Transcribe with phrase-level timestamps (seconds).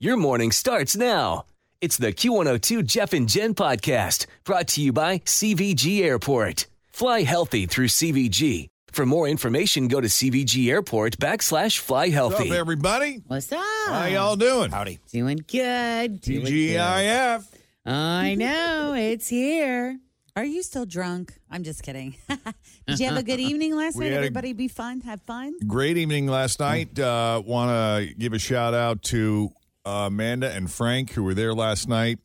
[0.00, 1.44] Your morning starts now.
[1.80, 6.66] It's the Q102 Jeff and Jenn podcast brought to you by CVG Airport.
[6.86, 8.68] Fly healthy through CVG.
[8.92, 12.50] For more information, go to CVG Airport backslash fly What's healthy.
[12.50, 13.22] up, everybody?
[13.26, 13.58] What's up?
[13.88, 14.70] How y'all doing?
[14.70, 14.98] Howdy.
[15.12, 16.20] Doing good.
[16.20, 16.52] Doing good.
[16.52, 17.44] TGIF.
[17.84, 19.98] I know it's here.
[20.36, 21.34] Are you still drunk?
[21.50, 22.14] I'm just kidding.
[22.86, 24.10] Did you have a good evening last We night?
[24.12, 25.54] had a- Everybody be fun, have fun.
[25.66, 26.96] Great evening last night.
[26.98, 27.70] Uh, Want
[28.08, 29.50] to give a shout out to
[29.88, 32.18] Amanda and Frank who were there last night.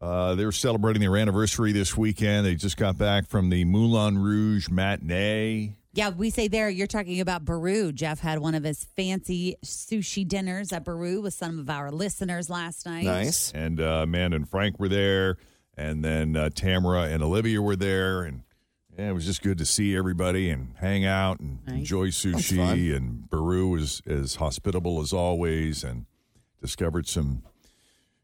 [0.00, 2.44] Uh, they were celebrating their anniversary this weekend.
[2.46, 5.76] They just got back from the Moulin Rouge matinee.
[5.94, 6.68] Yeah, we say there.
[6.68, 7.90] You're talking about Baru.
[7.92, 12.50] Jeff had one of his fancy sushi dinners at Baru with some of our listeners
[12.50, 13.04] last night.
[13.04, 13.50] Nice.
[13.52, 15.38] And uh, Amanda and Frank were there.
[15.78, 18.22] And then uh, Tamara and Olivia were there.
[18.24, 18.42] And
[18.98, 21.76] yeah, it was just good to see everybody and hang out and Nice.
[21.78, 22.94] enjoy sushi.
[22.94, 26.04] And Baru was as hospitable as always and
[26.66, 27.42] discovered some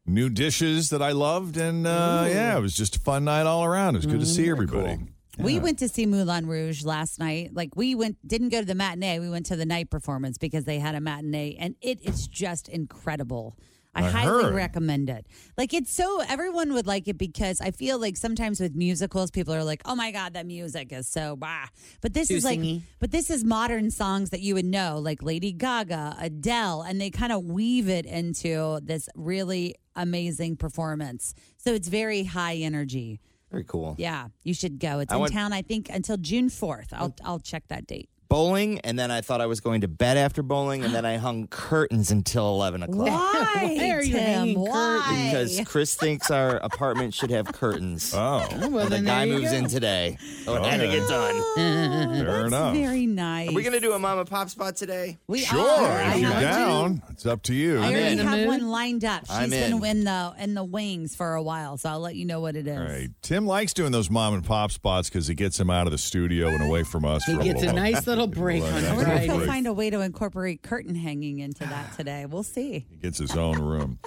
[0.05, 1.55] new dishes that I loved.
[1.57, 3.95] And uh, yeah, it was just a fun night all around.
[3.95, 4.99] It was good to see everybody.
[5.39, 7.51] We went to see Moulin Rouge last night.
[7.53, 9.19] Like we went, didn't go to the matinee.
[9.19, 12.69] We went to the night performance because they had a matinee, and it is just
[12.69, 13.57] incredible.
[13.95, 14.55] I, I highly heard.
[14.55, 15.27] recommend it.
[15.57, 19.53] Like it's so everyone would like it because I feel like sometimes with musicals, people
[19.53, 21.67] are like, "Oh my god, that music is so bah."
[22.01, 22.81] But this Too is like, singy.
[22.99, 27.11] but this is modern songs that you would know, like Lady Gaga, Adele, and they
[27.11, 31.33] kind of weave it into this really amazing performance.
[31.57, 33.19] So it's very high energy.
[33.51, 33.93] Very cool.
[33.99, 34.99] Yeah, you should go.
[34.99, 36.87] It's I in went- town, I think, until June fourth.
[36.91, 38.09] I'll I'll check that date.
[38.33, 41.17] Bowling, and then I thought I was going to bed after bowling, and then I
[41.17, 43.07] hung curtains until 11 o'clock.
[43.07, 44.23] Why, Why are you Tim?
[44.23, 45.27] hanging Why?
[45.31, 48.11] Because Chris thinks our apartment should have curtains.
[48.11, 49.57] Oh, well, and the guy moves go.
[49.57, 50.17] in today.
[50.45, 51.35] So it had to get done.
[51.35, 52.73] Oh, fair That's enough.
[52.75, 53.49] very nice.
[53.49, 55.19] Are we going to do a mom and pop spot today?
[55.27, 56.01] We Sure, are.
[56.01, 56.45] if I you're want to.
[56.47, 57.77] down, it's up to you.
[57.81, 58.27] I I'm already in.
[58.27, 59.27] have one lined up.
[59.27, 59.85] She's I'm been in.
[59.85, 62.65] in the in the wings for a while, so I'll let you know what it
[62.67, 62.77] is.
[62.79, 63.09] All right.
[63.21, 65.99] Tim likes doing those mom and pop spots because it gets him out of the
[65.99, 67.23] studio and away from us.
[67.25, 67.91] He for gets a little while.
[67.91, 68.83] nice little break on Right.
[68.97, 69.45] We're gonna have to Friday.
[69.45, 72.25] find a way to incorporate curtain hanging into that today.
[72.25, 72.85] We'll see.
[72.89, 73.99] He gets his own room.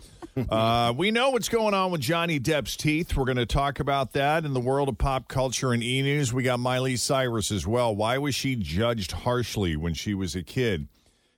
[0.50, 3.16] uh, we know what's going on with Johnny Depp's teeth.
[3.16, 6.32] We're going to talk about that in the world of pop culture and e news.
[6.32, 7.97] We got Miley Cyrus as well.
[7.97, 10.88] Why was she judged harshly when she was a kid?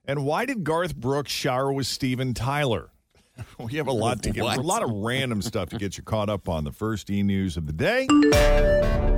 [0.05, 2.91] And why did Garth Brooks shower with Steven Tyler?
[3.57, 6.29] We have a lot to get, a lot of random stuff to get you caught
[6.29, 6.65] up on.
[6.65, 9.18] The first e news of the day.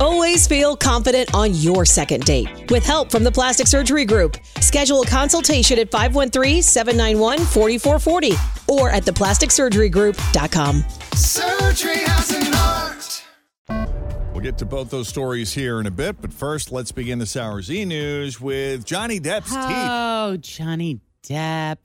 [0.00, 2.70] Always feel confident on your second date.
[2.70, 10.84] With help from the Plastic Surgery Group, schedule a consultation at 513-791-4440 or at theplasticsurgerygroup.com.
[11.14, 13.22] Surgery has an art.
[14.32, 17.36] We'll get to both those stories here in a bit, but first, let's begin this
[17.36, 19.76] hour's e news with Johnny Depp's oh, teeth.
[19.76, 21.76] Oh, Johnny Depp.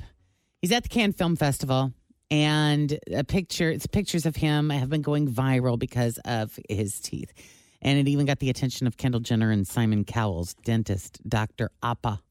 [0.61, 1.91] He's at the Cannes Film Festival,
[2.31, 7.33] and a picture, it's pictures of him have been going viral because of his teeth.
[7.81, 11.71] And it even got the attention of Kendall Jenner and Simon Cowell's dentist, Dr.
[11.83, 12.21] Appa.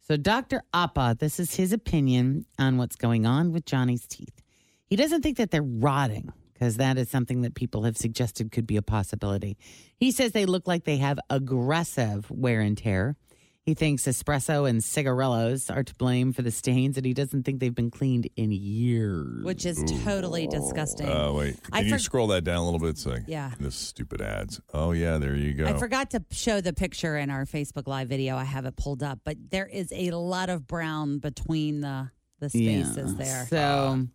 [0.00, 0.62] So, Dr.
[0.72, 4.40] Appa, this is his opinion on what's going on with Johnny's teeth.
[4.86, 8.66] He doesn't think that they're rotting because that is something that people have suggested could
[8.66, 9.58] be a possibility.
[9.98, 13.16] He says they look like they have aggressive wear and tear.
[13.66, 17.58] He thinks espresso and cigarillos are to blame for the stains, and he doesn't think
[17.58, 19.42] they've been cleaned in years.
[19.44, 21.08] Which is totally disgusting.
[21.08, 21.56] Oh, wait.
[21.72, 22.96] I Can you for- scroll that down a little bit?
[22.96, 23.50] So Yeah.
[23.58, 24.60] This stupid ads.
[24.72, 25.66] Oh, yeah, there you go.
[25.66, 28.36] I forgot to show the picture in our Facebook Live video.
[28.36, 32.50] I have it pulled up, but there is a lot of brown between the the
[32.50, 33.46] spaces there.
[33.48, 34.06] So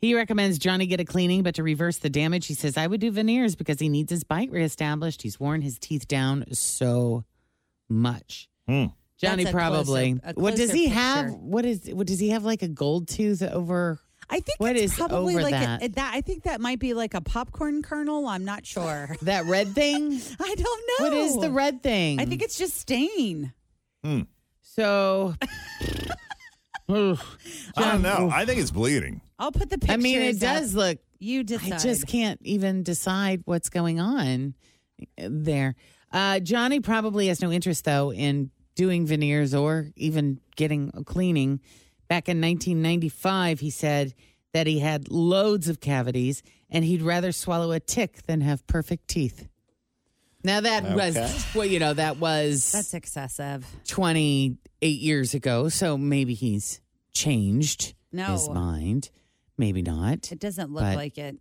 [0.00, 3.00] he recommends Johnny get a cleaning, but to reverse the damage, he says, I would
[3.00, 5.20] do veneers because he needs his bite reestablished.
[5.22, 7.24] He's worn his teeth down so
[7.88, 8.48] much.
[8.66, 8.86] Hmm.
[9.18, 10.14] Johnny That's a probably.
[10.14, 11.26] closer- a what does closer he have?
[11.26, 11.38] picture.
[11.38, 14.00] What is what does he have like a gold tooth over
[14.30, 15.82] I think What it's is probably over like that?
[15.82, 16.12] A, that.
[16.14, 18.26] I think that might be like a popcorn kernel.
[18.26, 19.14] I'm not sure.
[19.22, 20.12] that red thing?
[20.40, 21.04] I don't know.
[21.04, 22.18] What is the red thing?
[22.20, 23.52] I think it's just stain.
[24.62, 25.34] so
[26.88, 27.16] I
[27.76, 28.30] don't know.
[28.32, 29.20] I think it's bleeding.
[29.38, 29.94] I'll put the pictures.
[29.94, 30.40] I mean it up.
[30.40, 31.72] does look You decide.
[31.74, 34.54] I just can't even decide what's going on
[35.18, 35.74] there.
[36.12, 41.60] Uh, Johnny probably has no interest, though, in doing veneers or even getting a cleaning
[42.06, 44.14] Back in 1995, he said
[44.52, 49.08] that he had loads of cavities and he'd rather swallow a tick than have perfect
[49.08, 49.48] teeth.
[50.44, 51.16] Now that was
[51.54, 53.66] well, you know, that was That's excessive.
[53.88, 56.82] 28 years ago, so maybe he's
[57.14, 58.32] changed No.
[58.32, 59.08] his mind.
[59.56, 60.30] Maybe not.
[60.30, 61.36] It doesn't look But- like it.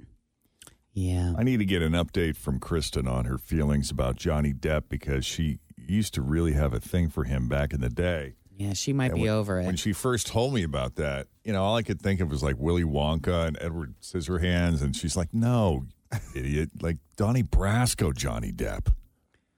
[0.93, 1.33] Yeah.
[1.37, 5.25] I need to get an update from Kristen on her feelings about Johnny Depp because
[5.25, 8.33] she used to really have a thing for him back in the day.
[8.55, 9.65] Yeah, she might And be when, over it.
[9.65, 12.43] When she first told me about that, you know, all I could think of was
[12.43, 15.85] like Willy Wonka and Edward Scissorhands, and she's like, "No,
[16.35, 16.69] idiot!
[16.81, 18.93] Like Donnie Brasco, Johnny Depp."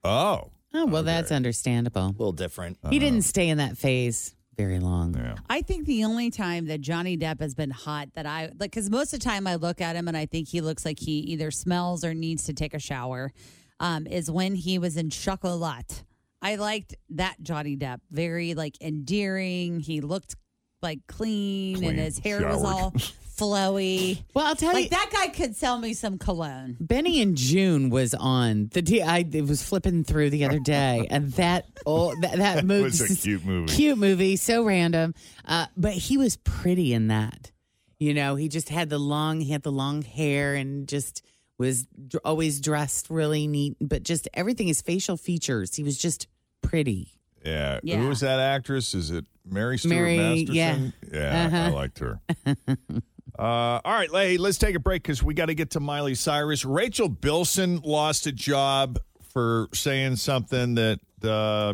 [0.04, 2.06] Oh, oh, well, that's understandable.
[2.08, 2.78] A little different.
[2.90, 5.14] He didn't stay in that phase very long.
[5.16, 5.36] yeah.
[5.50, 8.90] I think the only time that Johnny Depp has been hot that I like, because
[8.90, 11.18] most of the time I look at him and I think he looks like he
[11.20, 13.34] either smells or needs to take a shower,
[13.82, 16.04] um, is when he was in Chocolat.
[16.46, 18.02] I liked that Johnny Depp.
[18.12, 19.80] Very like endearing.
[19.80, 20.36] He looked
[20.82, 22.66] like clean, Clean, and his hair was showered.
[22.66, 22.92] all
[23.38, 24.24] flowy.
[24.34, 26.78] Well, I'll tell you, Like that guy could sell me some cologne.
[26.80, 29.02] Benny and Joon was on the D.
[29.02, 33.02] I it was flipping through the other day, and that oh that, that movie was
[33.02, 33.74] a cute movie.
[33.74, 35.16] cute movie, so random.
[35.46, 37.52] Uh, but he was pretty in that.
[37.98, 41.24] You know, he just had the long, he had the long hair, and just
[41.58, 43.78] was dr- always dressed really neat.
[43.82, 46.28] But just everything, his facial features, he was just
[46.68, 47.12] pretty.
[47.44, 47.80] Yeah.
[47.84, 47.98] Yeah.
[47.98, 48.94] Who was that actress?
[48.96, 50.54] Is it Mary Stuart Mary, Masterson?
[50.54, 50.90] yeah.
[51.14, 51.76] Yeah, I Uh-huh.
[51.76, 52.20] liked her.
[52.48, 56.16] uh, all right, hey, let's take a break because we got to get to Miley
[56.16, 56.66] Cyrus.
[56.66, 59.00] Rachel Bilson lost a job
[59.32, 61.00] for saying something that.
[61.24, 61.74] Uh,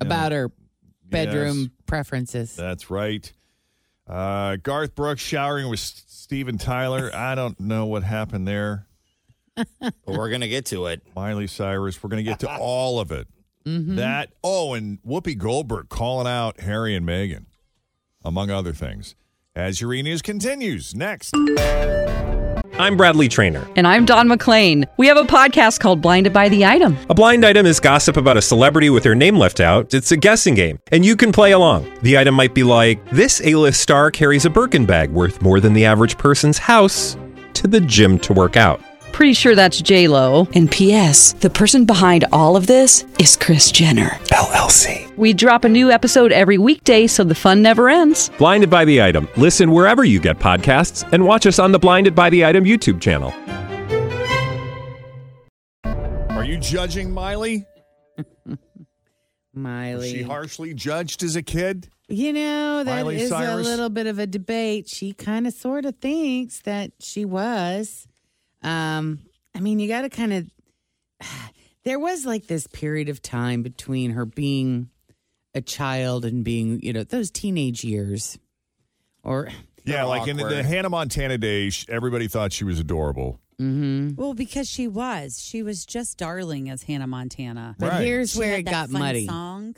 [0.00, 0.50] About her
[1.04, 1.68] bedroom Yes.
[1.86, 2.54] preferences.
[2.56, 3.32] That's right.
[4.06, 7.10] Uh, Garth Brooks showering with S- Steven Tyler.
[7.14, 8.86] I don't know what happened there.
[9.80, 11.02] But we're gonna get to it.
[11.16, 12.00] Miley Cyrus.
[12.02, 13.26] We're going to get to all of it.
[13.66, 13.96] Mm-hmm.
[13.96, 14.30] That.
[14.42, 17.46] Oh, and Whoopi Goldberg calling out Harry and Meghan,
[18.24, 19.14] among other things.
[19.54, 20.02] As your E!
[20.02, 21.34] News continues next.
[22.78, 23.66] I'm Bradley Trainer.
[23.74, 24.84] And I'm Don McClain.
[24.98, 26.96] We have a podcast called Blinded by the Item.
[27.10, 29.92] A blind item is gossip about a celebrity with their name left out.
[29.92, 31.92] It's a guessing game, and you can play along.
[32.02, 35.72] The item might be like this: A-list star carries a Birkin bag worth more than
[35.72, 37.16] the average person's house
[37.54, 38.80] to the gym to work out.
[39.12, 40.46] Pretty sure that's J Lo.
[40.54, 41.32] And P.S.
[41.34, 44.10] The person behind all of this is Kris Jenner.
[44.30, 45.12] LLC.
[45.16, 48.30] We drop a new episode every weekday, so the fun never ends.
[48.38, 49.28] Blinded by the item.
[49.36, 53.00] Listen wherever you get podcasts, and watch us on the Blinded by the Item YouTube
[53.00, 53.34] channel.
[55.84, 57.66] Are you judging Miley?
[59.54, 59.94] Miley.
[59.96, 61.88] Was she harshly judged as a kid?
[62.08, 63.66] You know, that Miley is Cyrus?
[63.66, 64.88] a little bit of a debate.
[64.88, 68.07] She kind of sort of thinks that she was.
[68.62, 69.20] Um,
[69.54, 70.46] I mean, you got to kind of.
[71.84, 74.90] There was like this period of time between her being
[75.54, 78.36] a child and being, you know, those teenage years.
[79.22, 79.48] Or,
[79.84, 80.66] Yeah, like in the, awkward.
[80.66, 83.40] Hannah Montana days, everybody thought she was adorable.
[83.58, 84.16] mm-hmm.
[84.16, 85.40] Well, because she was.
[85.42, 87.74] She was just darling as Hannah Montana.
[87.78, 88.04] but Right.
[88.04, 89.26] here's She where it got fun muddy.
[89.26, 89.74] Song.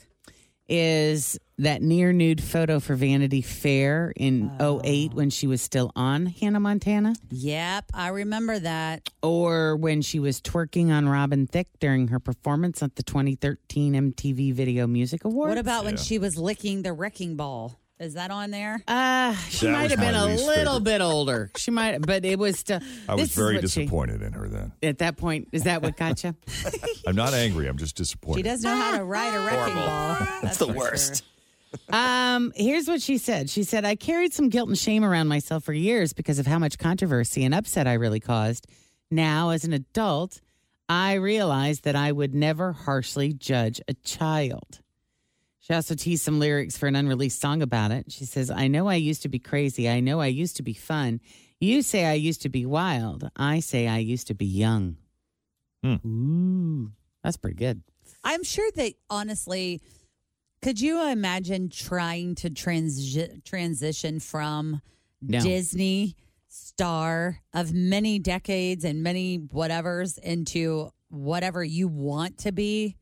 [0.68, 4.80] Is that near nude photo for Vanity Fair in Oh.
[4.84, 7.14] 08 when she was still on Hannah Montana?
[7.30, 9.08] Yep, I remember that.
[9.22, 14.52] or when she was twerking on Robin Thicke during her performance at the 2013 MTV
[14.54, 15.50] Video Music Awards.
[15.50, 17.78] What about when she was licking the wrecking ball?
[17.98, 18.82] Is that on there?
[18.88, 20.84] Uh, she That might have been a little favorite.
[20.84, 21.50] bit older.
[21.58, 22.80] She might, but it was still.
[23.06, 24.72] I was very what she- disappointed in her then.
[24.82, 26.34] at that point, is that what got you?
[27.06, 27.66] I'm not angry.
[27.66, 28.38] I'm just disappointed.
[28.38, 30.16] She doesn't know how to ride a wrecking ball.
[30.42, 31.16] That's, the worst.
[31.18, 31.26] sure.
[31.90, 33.50] Um, here's what she said.
[33.50, 36.58] She said, "I carried some guilt and shame around myself for years because of how
[36.58, 38.66] much controversy and upset I really caused.
[39.10, 40.40] Now, as an adult,
[40.88, 44.80] I realized that I would never harshly judge a child."
[45.60, 48.10] She also teased some lyrics for an unreleased song about it.
[48.10, 49.88] She says, I know I used to be crazy.
[49.88, 51.20] I know I used to be fun.
[51.60, 53.30] You say I used to be wild.
[53.36, 54.96] I say I used to be young.
[55.84, 55.96] Hmm.
[56.04, 57.82] Ooh, that's pretty good.
[58.24, 59.80] I'm sure that honestly,
[60.62, 64.80] could you imagine trying to transi- transition from
[65.22, 65.40] No.
[65.40, 66.16] Disney
[66.48, 72.96] star of many decades and many whatevers into whatever you want to be?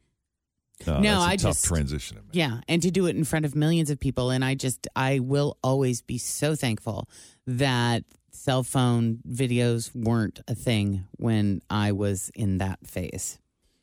[0.86, 2.18] No, No, that's a I tough just- transition.
[2.32, 2.60] Yeah.
[2.68, 4.30] And to do it in front of millions of people.
[4.30, 7.08] And I just, I will always be so thankful
[7.46, 13.38] that cell phone videos weren't a thing when I was in that phase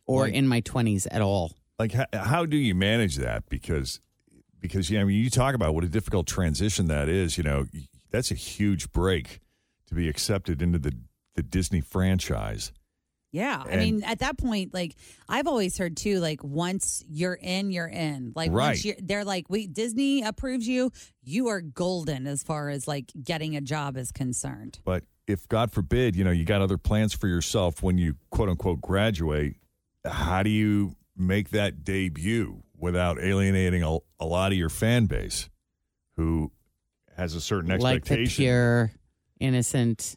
[0.06, 1.52] or Like- in my 20s at all.
[1.78, 3.50] Like, how, how do you manage that?
[3.50, 4.00] Because,
[4.60, 7.38] because yeah, I mean, you talk about what a difficult transition that is.
[7.38, 7.66] You know,
[8.12, 9.40] that's a huge break
[9.88, 10.94] to be accepted into the
[11.36, 12.72] the Disney franchise.
[13.34, 13.62] Yeah.
[13.66, 14.96] I And- mean, at that point, like
[15.28, 18.32] I've always heard too, like once you're in, you're in.
[18.34, 18.68] Like Right.
[18.70, 20.92] once you're they're like, we Disney approves you,
[21.22, 24.80] you are golden as far as like getting a job is concerned.
[24.86, 28.48] But if God forbid, you know, you got other plans for yourself when you quote
[28.48, 29.56] unquote graduate,
[30.06, 35.50] how do you make that debut without alienating a, a lot of your fan base
[36.16, 36.52] who
[37.16, 38.22] has a certain expectation.
[38.24, 38.92] Like the pure,
[39.40, 40.16] innocent.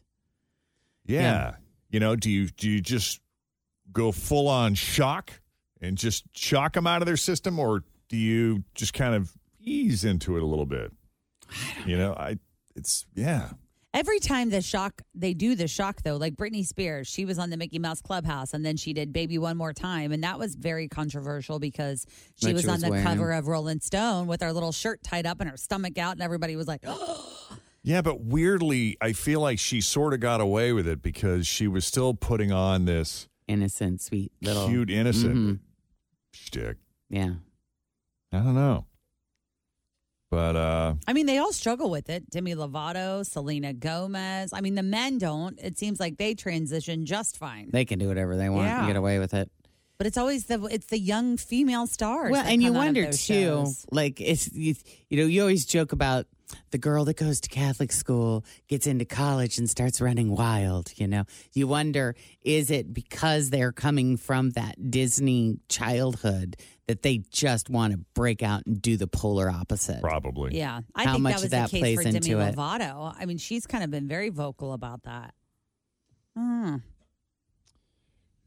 [1.05, 1.21] yeah.
[1.21, 1.55] Yeah.
[1.91, 3.19] You know, do you do you just
[3.91, 5.31] go full on shock
[5.81, 10.05] and just shock them out of their system or do you just kind of ease
[10.05, 10.91] into it a little bit?
[11.85, 12.37] You know, I
[12.75, 13.51] it's yeah.
[13.91, 17.49] Every time the shock they do the shock though, like Britney Spears, she was on
[17.49, 20.11] the Mickey Mouse Clubhouse and then she did Baby One More Time.
[20.11, 22.05] And that was very controversial because
[22.35, 23.03] she That was she on was the wearing.
[23.05, 26.21] cover of Rolling Stone with her little shirt tied up and her stomach out, and
[26.21, 26.83] everybody was like,
[27.81, 31.65] Yeah, but weirdly, I feel like she sort of got away with it because she
[31.67, 35.59] was still putting on this innocent, sweet little cute, innocent Mhm.
[36.31, 36.77] shtick.
[37.09, 37.35] Yeah.
[38.31, 38.85] I don't know.
[40.31, 42.29] But uh I mean, they all struggle with it.
[42.29, 44.51] Demi Lovato, Selena Gomez.
[44.53, 45.59] I mean, the men don't.
[45.59, 47.69] It seems like they transition just fine.
[47.71, 48.79] They can do whatever they want Yeah.
[48.79, 49.49] and get away with it.
[49.97, 52.31] But it's always the it's the young female stars.
[52.31, 53.85] Well, that and you out wonder too, shows.
[53.91, 54.75] like it's you,
[55.09, 56.25] you know you always joke about
[56.71, 60.91] the girl that goes to Catholic school gets into college and starts running wild.
[60.95, 67.19] You know, you wonder is it because they're coming from that Disney childhood that they
[67.29, 70.01] just want to break out and do the polar opposite?
[70.01, 70.57] probably.
[70.57, 72.55] Yeah, I How think much that was that the case plays for Demi into it.
[72.55, 73.15] Lovato.
[73.17, 75.33] I mean, she's kind of been very vocal about that.
[76.35, 76.77] Hmm.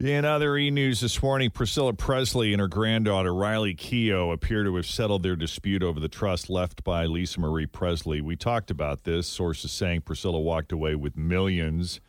[0.02, 4.74] In other e news this morning, Priscilla Presley and her granddaughter Riley Keough appear to
[4.74, 8.20] have settled their dispute over the trust left by Lisa Marie Presley.
[8.20, 9.28] We talked about this.
[9.28, 12.00] Sources saying Priscilla walked away with millions.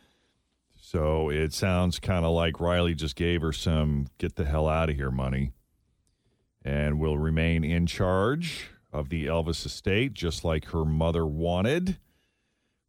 [0.76, 4.90] So it sounds kind of like Riley just gave her some get the hell out
[4.90, 5.52] of here money
[6.66, 12.00] and will remain in charge of the Elvis estate, just like her mother wanted.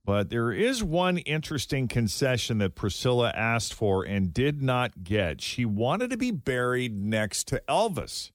[0.05, 5.41] But there is one interesting concession that Priscilla asked for and did not get.
[5.41, 8.31] She wanted to be buried next to Elvis.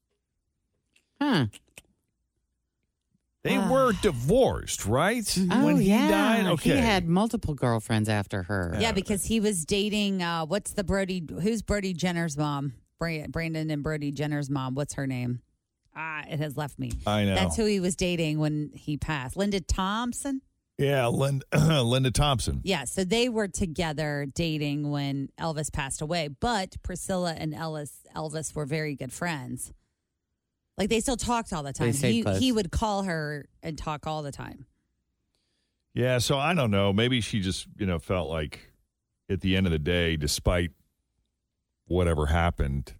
[1.21, 1.47] Huh.
[3.43, 5.25] They were divorced, right?
[5.51, 6.45] Oh when he yeah, died?
[6.53, 6.71] Okay.
[6.71, 8.75] he had multiple girlfriends after her.
[8.79, 12.73] Yeah, because he was dating uh what's the Brody who's Brody Jenner's mom?
[12.99, 14.75] Brandon and Brody Jenner's mom.
[14.75, 15.41] What's her name?
[15.95, 16.91] Ah, it has left me.
[17.07, 17.35] I know.
[17.35, 19.38] That's who he was dating when he passed.
[19.38, 20.41] Linda Thompson?
[20.79, 21.45] Yeah, Linda,
[21.83, 22.62] Linda Thompson.
[22.63, 28.55] Yeah, so they were together dating when Elvis passed away, but Priscilla and Ellis Elvis
[28.55, 29.74] were very good friends.
[30.77, 31.91] Like they still talked all the time.
[31.91, 32.39] stayed He close.
[32.39, 34.65] he would call her and talk all the time.
[35.93, 36.93] Yeah, so I don't know.
[36.93, 38.71] Maybe she just, you know, felt like
[39.29, 40.71] at the end of the day, despite
[41.88, 42.93] whatever happened,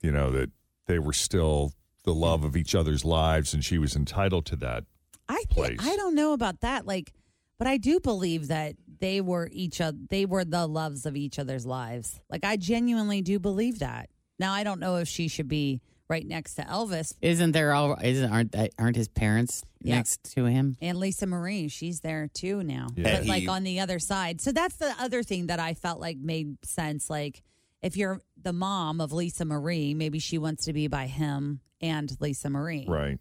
[0.00, 0.50] you know, that
[0.86, 1.72] they were still
[2.04, 4.84] the love of each other's lives and she was entitled to that.
[5.28, 5.68] I place.
[5.68, 6.86] think, I don't know about that.
[6.86, 7.12] Like,
[7.58, 9.98] but I do believe that they were each other.
[10.10, 12.20] They were the loves of each other's lives.
[12.30, 14.10] Like, I genuinely do believe that.
[14.38, 17.96] Now, I don't know if she should be right next to Elvis Isn't there all?
[18.02, 19.96] Isn't aren't that- aren't his parents Yeah.
[19.96, 20.76] next to him?
[20.80, 21.68] and Lisa Marie.
[21.68, 23.18] She's there too now, Yeah.
[23.18, 24.40] but like on the other side.
[24.40, 27.10] So that's the other thing that I felt like made sense.
[27.10, 27.42] Like,
[27.82, 32.10] if you're the mom of Lisa Marie, maybe she wants to be by him and
[32.20, 32.86] Lisa Marie.
[32.88, 33.18] Right.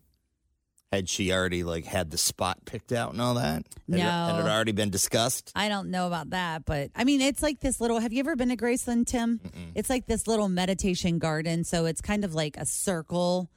[0.92, 3.66] Had she already like had the spot picked out and all that?
[3.90, 4.02] Had it-
[4.36, 5.52] had it already been discussed?
[5.54, 8.00] I don't know about that, but I mean, it's like this little.
[8.00, 9.42] Have you ever been to Graceland, Tim?
[9.76, 11.66] It's like this little meditation garden.
[11.66, 13.50] So it's kind of like a circle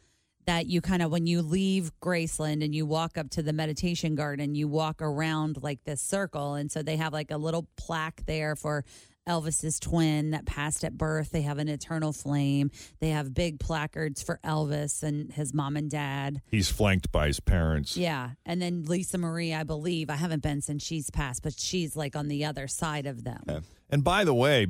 [0.47, 4.17] that you kind of, when you leave Graceland and you walk up to the meditation
[4.17, 6.55] garden, you walk around like this circle.
[6.55, 8.85] And so they have like a little plaque there for
[9.29, 11.31] Elvis's twin that passed at birth.
[11.31, 12.71] They have an eternal flame.
[13.00, 16.43] They have big placards for Elvis and his mom and dad.
[16.47, 17.97] He's flanked by his parents.
[17.97, 18.31] Yeah.
[18.45, 22.17] And then Lisa Marie, I believe, I haven't been since she's passed, but she's like
[22.17, 23.43] on the other side of them.
[23.91, 24.67] And by the way,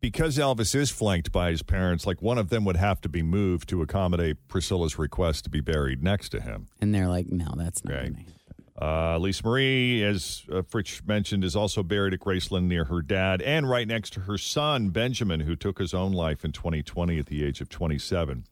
[0.00, 3.22] because Elvis is flanked by his parents, like one of them would have to be
[3.22, 6.66] moved to accommodate Priscilla's request to be buried next to him.
[6.80, 7.94] And they're like, no, that's not.
[7.94, 8.12] Right.
[8.12, 8.34] gonna happen.
[8.80, 13.42] Uh, Lisa Marie, as uh, Fritz mentioned, is also buried at Graceland near her dad
[13.42, 17.26] and right next to her son, Benjamin, who took his own life in 2020 at
[17.26, 18.44] the age of 27.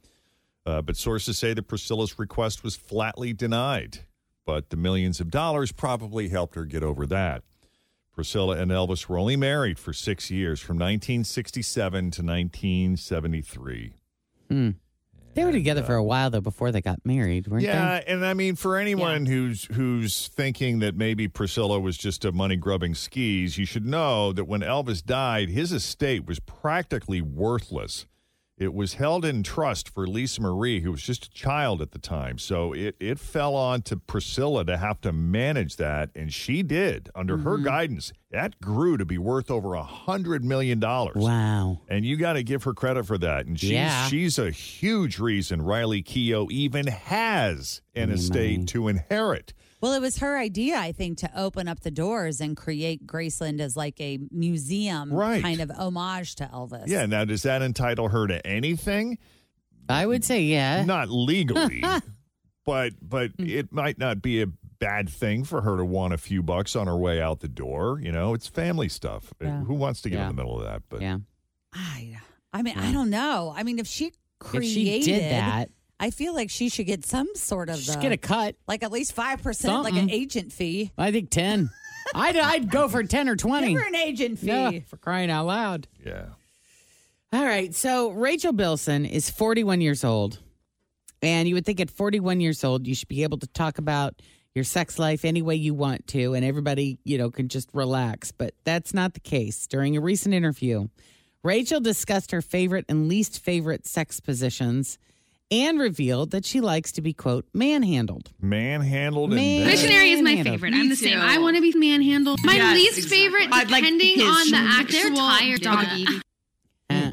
[0.67, 4.01] Uh, but sources say that Priscilla's request was flatly denied,
[4.45, 7.43] but the millions of dollars probably helped her get over that.
[8.13, 13.95] Priscilla and Elvis were only married for six years, from 1967 to 1973.
[14.51, 14.71] Hmm.
[15.35, 17.69] They were together for uh, a while though before they got married, weren't they?
[17.69, 22.33] Yeah, and I mean, for anyone who's who's thinking that maybe Priscilla was just a
[22.33, 28.07] money grubbing skis, you should know that when Elvis died, his estate was practically worthless.
[28.61, 31.99] It was held in trust for Lisa Marie, who was just a child at the
[31.99, 32.37] time.
[32.37, 37.09] So it, it fell on to Priscilla to have to manage that, and she did
[37.15, 37.65] under her Mm-hmm.
[37.65, 38.13] guidance.
[38.31, 41.17] That grew to be worth over a hundred million dollars.
[41.17, 41.81] Wow.
[41.89, 43.47] And you got to give her credit for that.
[43.47, 44.07] And she's Yeah.
[44.09, 49.53] she's a huge reason Riley Keough even has an estate to inherit.
[49.81, 53.61] Well, it was her idea, I think, to open up the doors and create Graceland
[53.61, 55.43] as like a museum Right.
[55.43, 56.85] kind of homage to Elvis.
[56.87, 57.07] Yeah.
[57.07, 59.19] Now, does that entitle her to anything?
[59.89, 60.85] I would say yeah.
[60.85, 61.83] Not legally,
[62.67, 63.47] but but Hmm.
[63.47, 64.47] it might not be a
[64.79, 68.01] bad thing for her to want a few bucks on her way out the door.
[68.03, 69.33] You know, it's family stuff.
[69.41, 69.63] Yeah.
[69.65, 70.31] Who wants to get Yeah.
[70.31, 70.83] in the middle of that?
[70.89, 71.19] But Yeah.
[71.73, 72.19] I,
[72.53, 73.53] I mean, I don't know.
[73.57, 74.67] I mean, if she created
[75.01, 75.71] If she did that,
[76.01, 78.57] I feel like she should get some sort of just the- get a cut.
[78.67, 80.91] like at least five percent, like an agent fee.
[80.99, 81.71] I think 10.
[82.15, 83.69] I'd, I'd go for 10 or 20.
[83.69, 84.47] Give her an agent fee.
[84.47, 85.87] Yeah, for crying out loud.
[86.05, 86.25] yeah.
[87.33, 87.73] All right.
[87.73, 90.41] So Rachel Bilson is 41 years old.
[91.23, 94.21] And you would think at 41 years old, you should be able to talk about
[94.55, 98.33] your sex life any way you want to, and everybody, you know, can just relax.
[98.33, 99.67] But that's not the case.
[99.69, 100.89] During a recent interview,
[101.45, 104.99] Rachel discussed her favorite and least favorite sex positions
[105.51, 108.31] and revealed that she likes to be, quote, manhandled.
[108.41, 110.73] Manhandled Man- then- Missionary is my favorite.
[110.73, 111.05] Me I'm the too.
[111.07, 111.19] same.
[111.21, 112.39] I want to be manhandled.
[112.45, 113.19] My Yes, least exactly.
[113.19, 116.07] favorite, I'd like depending his on the actual They're tired, doggy.
[116.89, 117.13] Uh,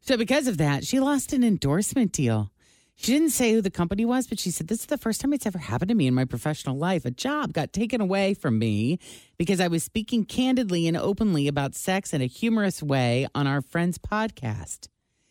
[0.00, 2.50] so because of that, she lost an endorsement deal.
[2.96, 5.32] She didn't say who the company was, but she said, This is the first time
[5.32, 7.06] it's ever happened to me in my professional life.
[7.06, 8.98] A job got taken away from me
[9.38, 13.62] because I was speaking candidly and openly about sex in a humorous way on our
[13.62, 14.88] friend's podcast.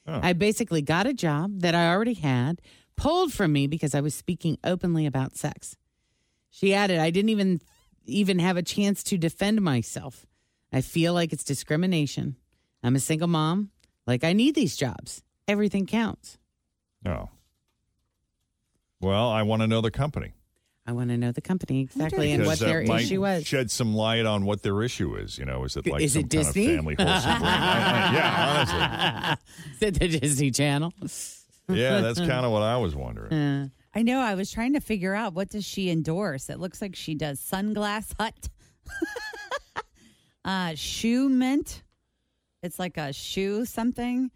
[0.09, 0.19] Oh.
[0.23, 2.61] I basically got a job that I already had
[2.95, 5.77] pulled from me because I was speaking openly about sex.
[6.49, 7.61] She added, I didn't even
[8.05, 10.25] even have a chance to defend myself.
[10.73, 12.37] I feel like it's discrimination.
[12.81, 13.69] I'm a single mom.
[14.07, 15.21] Like I need these jobs.
[15.47, 16.37] Everything counts.
[17.05, 17.29] Oh.
[18.99, 20.33] Well, I want to know the company.
[20.89, 23.46] I want to know the company exactly and what Because that their might issue was.
[23.46, 25.38] Shed some light on what their issue is.
[25.38, 26.65] You know, is it like Is some it kind Disney?
[26.72, 27.51] of family horse and bring?
[27.51, 29.71] I- I- yeah, honestly.
[29.73, 30.93] Is it the Disney Channel?
[31.69, 33.32] Yeah, that's kind of what I was wondering.
[33.32, 34.19] Uh, I know.
[34.19, 36.49] I was trying to figure out what does she endorse.
[36.49, 38.49] It looks like she does Sunglass Hut,
[40.45, 41.82] uh, ShoeMint.
[42.63, 44.32] It's like a shoe something.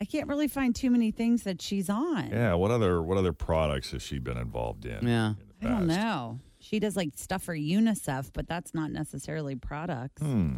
[0.00, 2.28] I can't really find too many things that she's on.
[2.30, 5.06] Yeah, what other what other products has she been involved in?
[5.06, 5.30] Yeah.
[5.30, 6.00] in the I don't past?
[6.00, 6.40] know.
[6.60, 10.22] She does like stuff for UNICEF, but that's not necessarily products.
[10.22, 10.54] Hmm.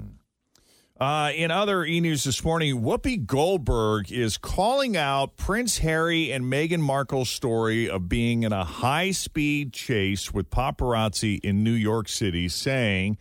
[0.99, 6.47] Uh, in other e news this morning, Whoopi Goldberg is calling out Prince Harry and
[6.47, 12.09] Meghan Markle's story of being in a high speed chase with paparazzi in New York
[12.09, 13.19] City, saying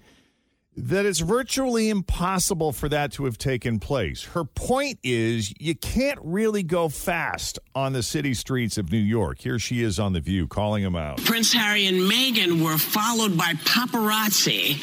[0.77, 4.23] that it's virtually impossible for that to have taken place.
[4.23, 9.39] Her point is you can't really go fast on the city streets of New York.
[9.39, 11.23] Here she is on The View calling him out.
[11.23, 14.81] Prince Harry and Meghan were followed by paparazzi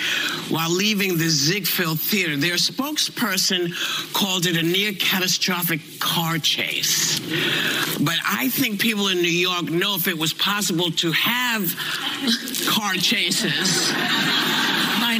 [0.50, 2.36] while leaving the Ziegfeld Theater.
[2.36, 3.72] Their spokesperson
[4.14, 7.20] called it a near catastrophic car chase.
[7.98, 11.62] But I think people in New York know if it was possible to have
[12.66, 13.92] car chases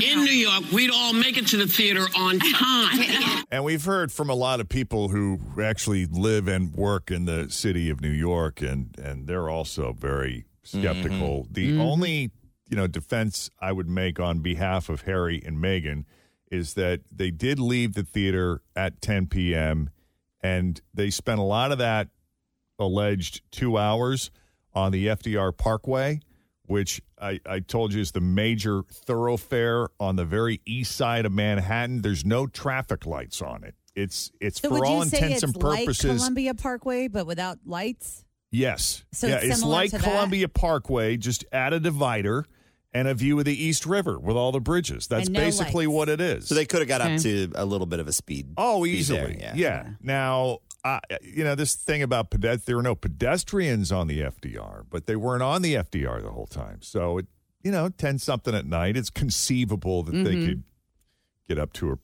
[0.01, 3.45] in New York, we'd all make it to the theater on time.
[3.53, 7.51] And we've heard from a lot of people who actually live and work in the
[7.51, 11.43] city of New York, and and they're also very skeptical.
[11.43, 11.53] Mm-hmm.
[11.53, 11.81] The mm-hmm.
[11.83, 12.31] only
[12.71, 16.07] you know defense I would make on behalf of Harry and Meghan
[16.51, 19.91] is that they did leave the theater at 10 p.m.
[20.43, 22.09] and they spent a lot of that
[22.79, 24.31] alleged two hours
[24.75, 26.21] on the FDR Parkway,
[26.73, 31.33] which I, I told you is the major thoroughfare on the very east side of
[31.33, 32.01] Manhattan.
[32.03, 33.75] There's no traffic lights on it.
[33.95, 35.99] It's it's So for would all you say intents it's and like.
[35.99, 38.25] Columbia Parkway, but without lights?
[38.51, 40.05] yes, So yeah, it's it's like to that?
[40.05, 42.47] Columbia Parkway, just add a divider
[42.95, 45.07] and a view of the East River with all the bridges.
[45.09, 45.95] That's no basically lights.
[45.97, 46.49] what it is.
[46.49, 47.15] So they could have got Okay.
[47.17, 48.49] up to a little bit of a speed.
[48.57, 49.37] Oh, speed easily.
[49.37, 49.89] there, yeah.
[50.03, 54.85] Now, uh, you know, this thing about pedest- there were no pedestrians on the FDR,
[54.91, 56.79] but they weren't on the FDR the whole time.
[56.83, 57.27] So, it,
[57.63, 60.47] you know, 10 something at night, it's conceivable that they Mhm.
[60.47, 60.63] could
[61.49, 61.99] get up to a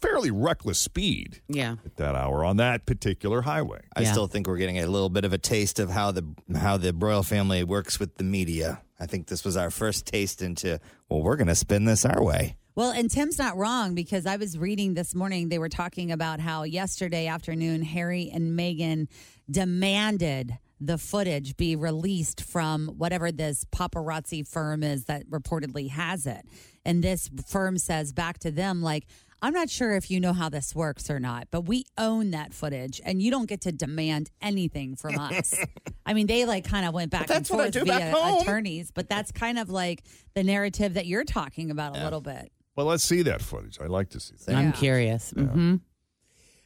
[0.00, 1.76] fairly reckless speed Yeah.
[1.84, 3.80] at that hour on that particular highway.
[3.94, 4.12] I Yeah.
[4.12, 6.24] still think we're getting a little bit of a taste of how the
[6.56, 8.82] how the royal family works with the media.
[8.98, 12.22] I think this was our first taste into well, we're going to spin this our
[12.22, 12.56] way.
[12.74, 16.40] Well, and Tim's not wrong because I was reading this morning, they were talking about
[16.40, 19.08] how yesterday afternoon, Harry and Meghan
[19.50, 26.46] demanded the footage be released from whatever this paparazzi firm is that reportedly has it.
[26.84, 29.06] And this firm says back to them, like,
[29.42, 32.54] I'm not sure if you know how this works or not, but we own that
[32.54, 35.54] footage and you don't get to demand anything from us.
[36.06, 38.90] I mean, they like kind of went back and that's what I forth via attorneys,
[38.92, 40.04] but that's kind of like
[40.34, 42.50] the narrative that you're talking about a little bit.
[42.76, 43.78] Well, let's see that footage.
[43.80, 44.54] I'd like to see that.
[44.56, 45.30] I'm curious.
[45.30, 45.76] hmm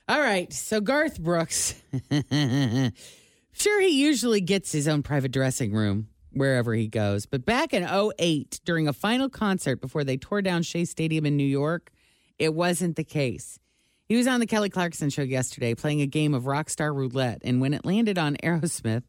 [0.08, 0.52] All right.
[0.52, 1.74] So Garth Brooks,
[3.52, 7.26] sure, he usually gets his own private dressing room wherever he goes.
[7.26, 7.82] But back in
[8.18, 11.90] 08, during a final concert before they tore down Shea Stadium in New York,
[12.38, 13.58] it wasn't the case.
[14.04, 17.40] He was on the Kelly Clarkson show yesterday playing a game of Rockstar Roulette.
[17.42, 19.02] And when it landed on Aerosmith,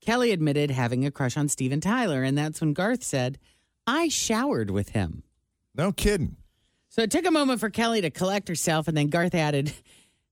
[0.00, 2.22] Kelly admitted having a crush on Steven Tyler.
[2.22, 3.38] And that's when Garth said,
[3.86, 5.24] I showered with him.
[5.74, 6.36] No kidding.
[6.88, 9.72] So it took a moment for Kelly to collect herself, and then Garth added,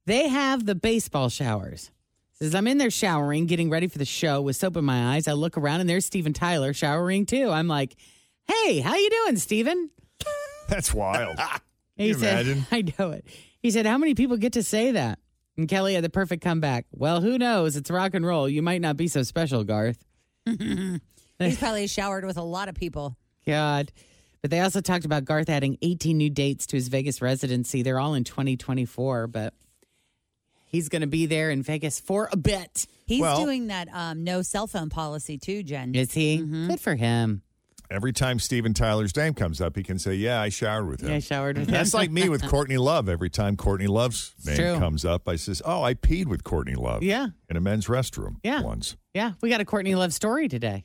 [0.06, 1.90] They have the baseball showers.
[2.32, 5.28] Says, I'm in there showering, getting ready for the show with soap in my eyes.
[5.28, 7.50] I look around and there's Steven Tyler showering too.
[7.50, 7.94] I'm like,
[8.44, 9.90] Hey, how you doing, Steven?
[10.68, 11.38] That's wild.
[11.94, 12.66] He you said, imagine?
[12.72, 13.26] I know it.
[13.60, 15.18] He said, How many people get to say that?
[15.58, 16.86] And Kelly had the perfect comeback.
[16.90, 17.76] Well, who knows?
[17.76, 18.48] It's rock and roll.
[18.48, 20.02] You might not be so special, Garth.
[20.46, 23.16] He's probably showered with a lot of people.
[23.46, 23.92] God.
[24.42, 27.82] But they also talked about Garth adding 18 new dates to his Vegas residency.
[27.82, 29.54] They're all in 2024, but
[30.66, 32.86] he's going to be there in Vegas for a bit.
[33.06, 35.94] He's Well- doing that um, no cell phone policy too, Jenn.
[35.94, 36.38] Is he?
[36.38, 37.42] Good for him.
[37.90, 41.10] Every time Steven Tyler's name comes up, he can say, Yeah, I showered with him.
[41.10, 41.74] Yeah, I showered with him.
[41.74, 43.06] That's like me with Courtney Love.
[43.06, 44.78] Every time Courtney Love's name true.
[44.78, 47.26] comes up, I says, "Oh, I peed with Courtney Love." Yeah.
[47.50, 48.36] in a men's restroom.
[48.42, 48.62] Yeah.
[48.62, 48.96] once.
[49.12, 50.84] Yeah, we got a Courtney Love story today.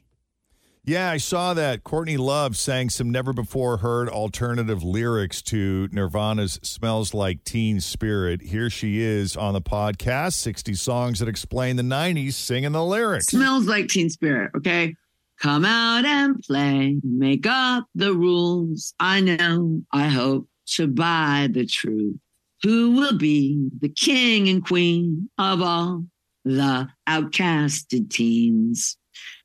[0.88, 6.62] Yeah, I saw that Courtney Love sang some never before heard alternative lyrics to Nirvana's
[6.64, 11.84] "Smells Like Teen Spirit." Here she is on the podcast, sixty songs that explain the
[11.84, 13.28] '90s, singing the lyrics.
[13.28, 14.96] Smells like teen spirit, okay?
[15.42, 18.94] Come out and play, make up the rules.
[18.98, 22.16] I know, I hope to buy the truth.
[22.64, 26.06] Who will be the king and queen of all
[26.46, 28.98] the outcasted teens?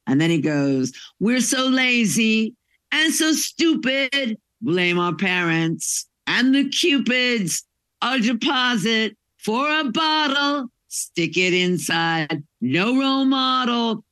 [0.06, 2.54] And then he goes, We're so lazy
[2.90, 4.38] and so stupid.
[4.60, 7.64] Blame our parents and the cupids.
[8.02, 10.68] A deposit for a bottle.
[10.88, 12.42] Stick it inside.
[12.60, 14.04] No role model.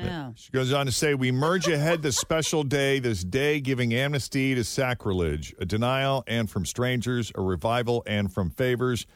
[0.00, 0.32] Oh.
[0.36, 4.54] She goes on to say, We merge ahead this special day, this day giving amnesty
[4.54, 9.06] to sacrilege, a denial and from strangers, a revival and from favors.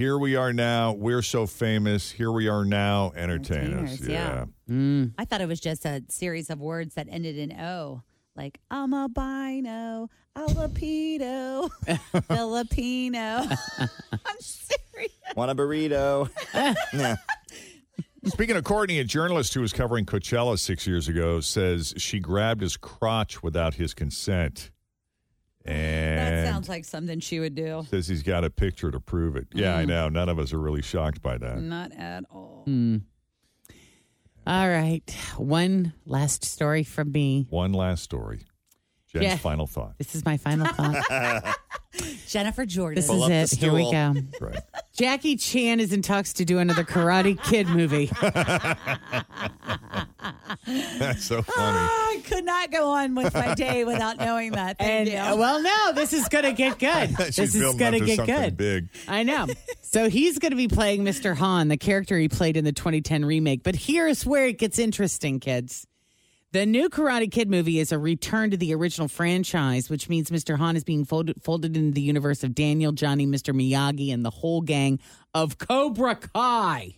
[0.00, 0.94] Here we are now.
[0.94, 2.10] We're so famous.
[2.10, 3.12] Here we are now.
[3.14, 4.00] Entertain us.
[4.00, 4.44] Entertainers, yeah.
[4.66, 5.12] Mm.
[5.18, 8.02] I thought it was just a series of words that ended in O,
[8.34, 11.68] like I'm a bino, a lapido,
[12.28, 13.42] Filipino.
[14.12, 15.12] I'm serious.
[15.36, 16.30] Want a burrito?
[16.94, 17.16] yeah.
[18.24, 22.62] Speaking of Courtney, a journalist who was covering Coachella six years ago says she grabbed
[22.62, 24.70] his crotch without his consent.
[25.66, 27.84] And that sounds like something she would do.
[27.90, 29.46] says he's got a picture to prove it.
[29.52, 29.88] Yeah, I Mm.
[29.88, 30.08] know.
[30.08, 31.60] None of us are really shocked by that.
[31.60, 32.62] Not at all.
[32.66, 32.96] Hmm.
[34.46, 35.02] All right.
[35.36, 37.46] One last story from me.
[37.50, 38.46] One last story.
[39.12, 39.36] Jenn's Yeah.
[39.36, 39.98] final thought.
[39.98, 41.58] This is my final thought.
[42.28, 42.94] Jennifer Jordan.
[42.94, 43.58] This Pull is it.
[43.58, 43.92] Here we stool.
[43.92, 44.14] go.
[44.40, 44.60] Right.
[44.96, 48.06] Jackie Chan is in talks to do another Karate Kid movie.
[50.98, 51.88] That's so funny.
[52.30, 54.76] I could not go on with my day without knowing that.
[54.78, 55.40] And Thank uh, you.
[55.40, 57.10] well, no, this is going to get good.
[57.16, 58.56] This is going up to to get good.
[58.56, 58.88] big.
[59.08, 59.46] I know.
[59.82, 61.34] So he's going to be playing Mr.
[61.34, 63.64] Han, the character he played in the 2010 remake.
[63.64, 65.84] But here's where it gets interesting, kids.
[66.52, 70.56] The new Karate Kid movie is a return to the original franchise, which means Mr.
[70.56, 73.52] Han is being folded, folded into the universe of Daniel, Johnny, Mr.
[73.52, 75.00] Miyagi, and the whole gang
[75.34, 76.94] of Cobra Kai.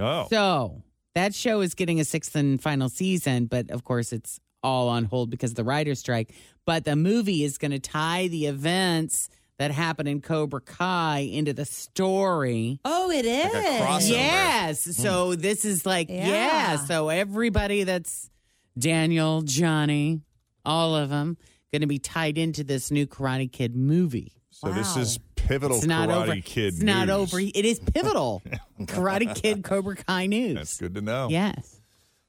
[0.00, 0.26] Oh.
[0.28, 0.82] So
[1.14, 5.04] that show is getting a sixth and final season, but of course it's all on
[5.04, 6.32] hold because of the writer's strike.
[6.64, 11.52] But the movie is going to tie the events that happen in Cobra Kai into
[11.52, 12.80] the story.
[12.84, 13.52] oh, it is.
[13.52, 14.10] crossover.
[14.10, 14.86] Yes.
[14.86, 14.94] Mm.
[14.94, 16.26] So this is like, yeah.
[16.26, 16.76] Yeah.
[16.76, 18.30] So everybody that's
[18.78, 20.22] Daniel, Johnny,
[20.64, 21.36] all of them
[21.72, 24.32] going to be tied into this new Karate Kid movie.
[24.50, 26.36] So this is pivotal It's not Karate over.
[26.36, 27.40] Kid it's not over.
[27.40, 28.42] It is pivotal.
[28.82, 30.54] Karate Kid Cobra Kai news.
[30.54, 31.28] That's good to know.
[31.30, 31.80] Yes.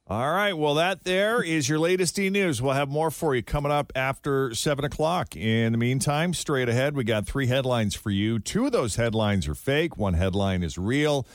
[0.06, 0.52] All right.
[0.52, 2.60] Well, that there is your latest e news.
[2.60, 5.34] We'll have more for you coming up after 7 o'clock.
[5.34, 8.38] In the meantime, straight ahead, we got three headlines for you.
[8.38, 11.26] Two of those headlines are fake, one headline is real.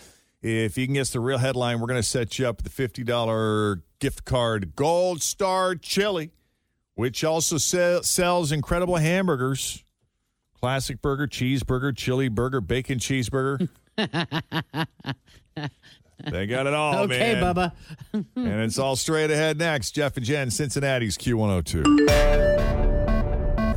[0.44, 3.82] If you can guess the real headline, we're going to set you up the $50
[4.00, 6.30] gift card Gold Star Chili.
[6.94, 9.84] which also se- sells incredible hamburgers.
[10.60, 13.68] Classic burger, cheeseburger, chili burger, bacon cheeseburger.
[16.26, 17.44] they got it all, okay, man.
[17.56, 17.72] Bubba.
[18.14, 19.92] and it's all straight ahead next.
[19.92, 21.86] Jeff and Jenn, Cincinnati's Q102.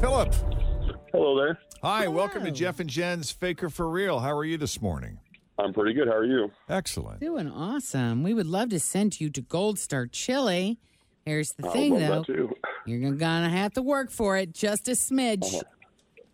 [0.00, 0.35] Philip.
[1.12, 1.59] Hello there.
[1.83, 4.20] Hi, welcome to Jeff and Jenn's Faker for Real.
[4.20, 5.18] How are you this morning?
[5.59, 6.09] I'm pretty good.
[6.09, 6.50] How are you?
[6.68, 7.20] Excellent.
[7.20, 8.22] Doing awesome.
[8.22, 10.78] We would love to send you to Gold Star Chili.
[11.24, 12.18] Here's the I would thing, love though.
[12.20, 12.50] that too.
[12.87, 15.44] You're gonna have to work for it just a smidge.
[15.55, 15.62] Uh-huh.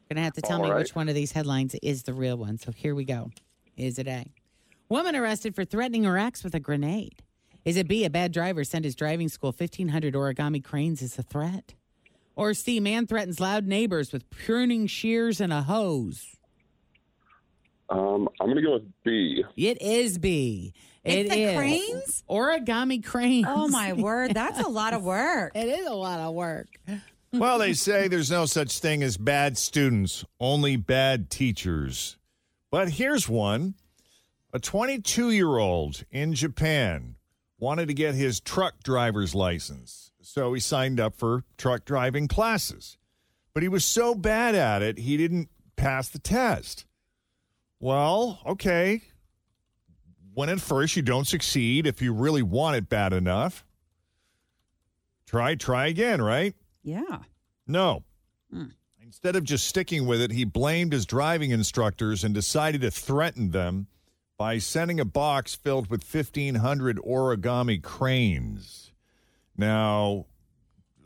[0.09, 0.79] Gonna have to tell All me right.
[0.79, 2.57] which one of these headlines is the real one.
[2.57, 3.31] So here we go.
[3.77, 4.25] Is it A?
[4.89, 7.23] Woman arrested for threatening her ex with a grenade.
[7.65, 8.05] Is it B?
[8.05, 11.75] A bad driver sent his driving school 1,500 origami cranes as a threat.
[12.37, 12.81] Or C?
[12.81, 16.25] Man threatens loud neighbors with pruning shears and a hose.
[17.91, 19.45] Um, I'm going to go with B.
[19.57, 20.73] It is B.
[21.05, 21.57] It It's the is.
[21.57, 22.25] cranes?
[22.31, 23.47] Origami cranes.
[23.49, 25.53] Oh my word, that's a lot of work.
[25.55, 26.69] It is a lot of work.
[27.33, 32.17] Well, they say there's no such thing as bad students, only bad teachers.
[32.71, 33.75] But here's one
[34.53, 37.17] a 22 year old in Japan
[37.59, 40.13] wanted to get his truck driver's license.
[40.23, 42.97] So he signed up for truck driving classes.
[43.55, 46.87] But he was so bad at it, he didn't pass the test.
[47.81, 49.03] Well, okay.
[50.35, 53.65] When at first you don't succeed, if you really want it bad enough,
[55.27, 56.55] try, try again, right?
[56.83, 57.23] Yeah.
[57.67, 58.05] No.
[58.53, 58.67] Hmm.
[59.03, 63.51] Instead of just sticking with it, he blamed his driving instructors and decided to threaten
[63.51, 63.89] them
[64.39, 68.93] by sending a box filled with 1,500 origami cranes.
[69.57, 70.27] Now,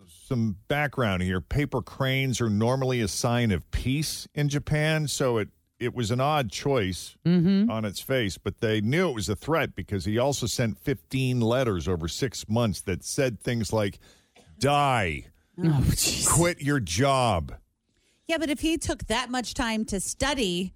[0.06, 5.48] some background here paper cranes are normally a sign of peace in Japan, so it,
[5.80, 7.70] it was an odd choice mm-hmm.
[7.70, 11.40] on its face, but they knew it was a threat because he also sent 15
[11.40, 13.98] letters over six months that said things like,
[14.58, 15.26] die,
[15.62, 15.84] Oh,
[16.28, 17.54] quit your job.
[18.26, 20.72] Yeah, but if he took that much time to study,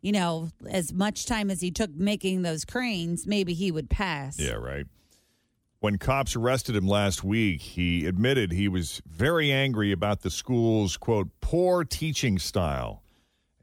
[0.00, 4.38] you know, as much time as he took making those cranes, maybe he would pass.
[4.38, 4.86] Yeah, right.
[5.80, 10.96] When cops arrested him last week, he admitted he was very angry about the school's,
[10.96, 13.02] quote, poor teaching style.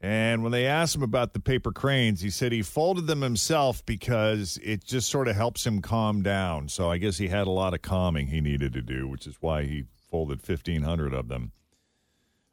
[0.00, 3.84] And when they asked him about the paper cranes, he said he folded them himself
[3.84, 6.68] because it just sort of helps him calm down.
[6.68, 9.36] So I guess he had a lot of calming he needed to do, which is
[9.40, 11.52] why he folded 1,500 of them.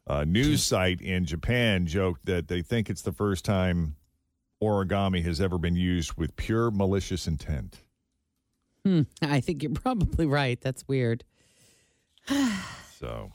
[0.06, 3.96] A news site in Japan joked that they think it's the first time
[4.62, 7.80] origami has ever been used with pure malicious intent.
[8.84, 10.60] Hmm, I think you're probably right.
[10.60, 11.24] That's weird.
[12.98, 13.32] So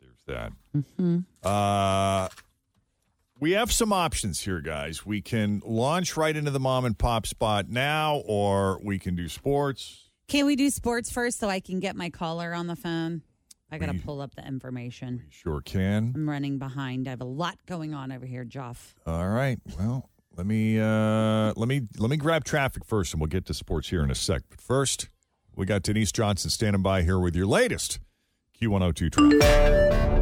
[0.00, 0.52] there's that.
[0.76, 1.24] Mhm.
[1.42, 2.28] Uh,
[3.40, 5.06] we have some options here, guys.
[5.06, 9.28] We can launch right into the mom and pop spot now, or we can do
[9.28, 10.10] sports.
[10.26, 13.22] Can we do sports first so I can get my caller on the phone?
[13.70, 15.24] I got to We- pull up the information.
[15.30, 16.12] Sure can.
[16.14, 17.06] I'm running behind.
[17.06, 18.94] I have a lot going on over here, Joff.
[19.06, 19.58] All right.
[19.78, 23.54] Well, let me uh, let me let me grab traffic first, and we'll get to
[23.54, 24.42] sports here in a sec.
[24.48, 25.08] But first,
[25.54, 27.98] we got Denise Johnson standing by here with your latest
[28.60, 30.17] Q102 traffic.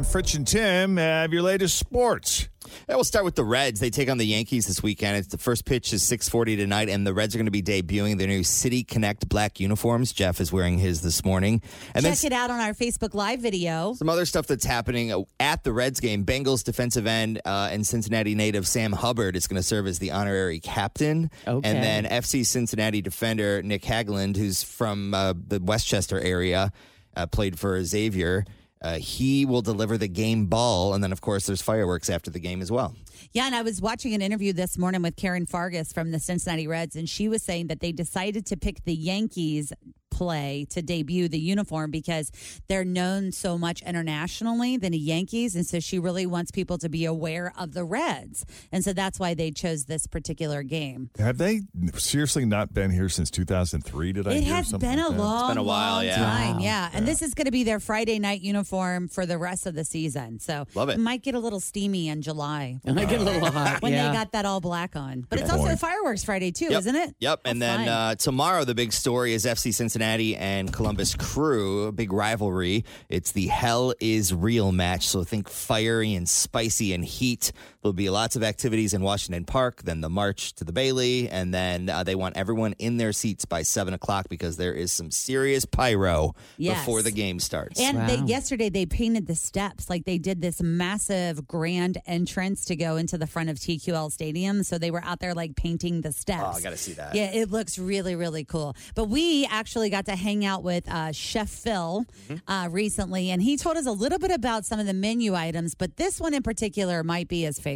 [0.00, 2.48] And Fritz and Tim have your latest sports.
[2.88, 3.80] Yeah, we'll start with the Reds.
[3.80, 5.18] They take on the Yankees this weekend.
[5.18, 8.16] It's the first pitch is 6:40 tonight, and the Reds are going to be debuting
[8.16, 10.14] their new City Connect black uniforms.
[10.14, 11.60] Jeff is wearing his this morning,
[11.94, 13.92] and then Check it out on our Facebook Live video.
[13.92, 16.24] some other stuff that's happening at the Reds game.
[16.24, 20.12] Bengals defensive end uh, and Cincinnati native Sam Hubbard is going to serve as the
[20.12, 21.30] honorary captain.
[21.46, 21.68] Okay.
[21.68, 26.72] And then FC Cincinnati defender Nick Hagglund, who's from uh, the West Chester area,
[27.14, 28.46] uh, played for Xavier.
[28.82, 30.94] Uh, he will deliver the game ball.
[30.94, 32.94] And then, of course, there's fireworks after the game as well.
[33.32, 36.66] Yeah, and I was watching an interview this morning with Karen Forgus from the Cincinnati
[36.66, 39.72] Reds, and she was saying that they decided to pick the Yankees
[40.10, 42.30] play to debut the uniform because
[42.68, 45.54] they're known so much internationally than the Yankees.
[45.56, 48.44] And so she really wants people to be aware of the Reds.
[48.70, 51.08] And so that's why they chose this particular game.
[51.18, 51.62] Have they
[51.94, 54.12] seriously not been here since 2003?
[54.12, 55.22] Did I It hear has something been a like that?
[55.22, 56.16] long, been a while, long yeah.
[56.16, 56.56] time.
[56.56, 56.62] Wow.
[56.62, 56.90] Yeah.
[56.92, 59.84] And this is going to be their Friday night uniform for the rest of the
[59.84, 60.38] season.
[60.40, 60.98] So Love it.
[60.98, 63.82] might get a little steamy in July I get a little hot.
[63.82, 64.08] when yeah.
[64.08, 65.20] they got that all black on.
[65.28, 66.78] But Good it's also fireworks Friday too, Yep.
[66.80, 67.14] isn't it?
[67.20, 67.40] Yep.
[67.44, 71.92] How and then uh, tomorrow, the big story is FC Cincinnati and Columbus Crew, a
[71.92, 72.84] big rivalry.
[73.08, 75.08] It's the Hell is Real match.
[75.08, 77.52] So think fiery and spicy and heat.
[77.82, 81.54] There'll be lots of activities in Washington Park, then the march to the Bailey, and
[81.54, 85.10] then uh, they want everyone in their seats by 7 o'clock because there is some
[85.10, 86.78] serious pyro Yes.
[86.80, 87.80] before the game starts.
[87.80, 92.76] And they, yesterday they painted the steps like they did this massive grand entrance to
[92.76, 94.62] go into the front of TQL Stadium.
[94.62, 96.42] So they were out there like painting the steps.
[96.44, 97.14] Oh, I gotta see that.
[97.14, 98.76] Yeah, it looks really really cool.
[98.94, 102.50] But we actually actually got to hang out with uh, Chef Phil Mm-hmm.
[102.50, 105.74] uh, recently, and he told us a little bit about some of the menu items,
[105.74, 107.69] but this one in particular might be his favorite.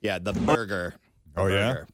[0.00, 0.94] Yeah, the burger.
[1.36, 1.72] Oh, yeah?
[1.72, 1.86] Burger.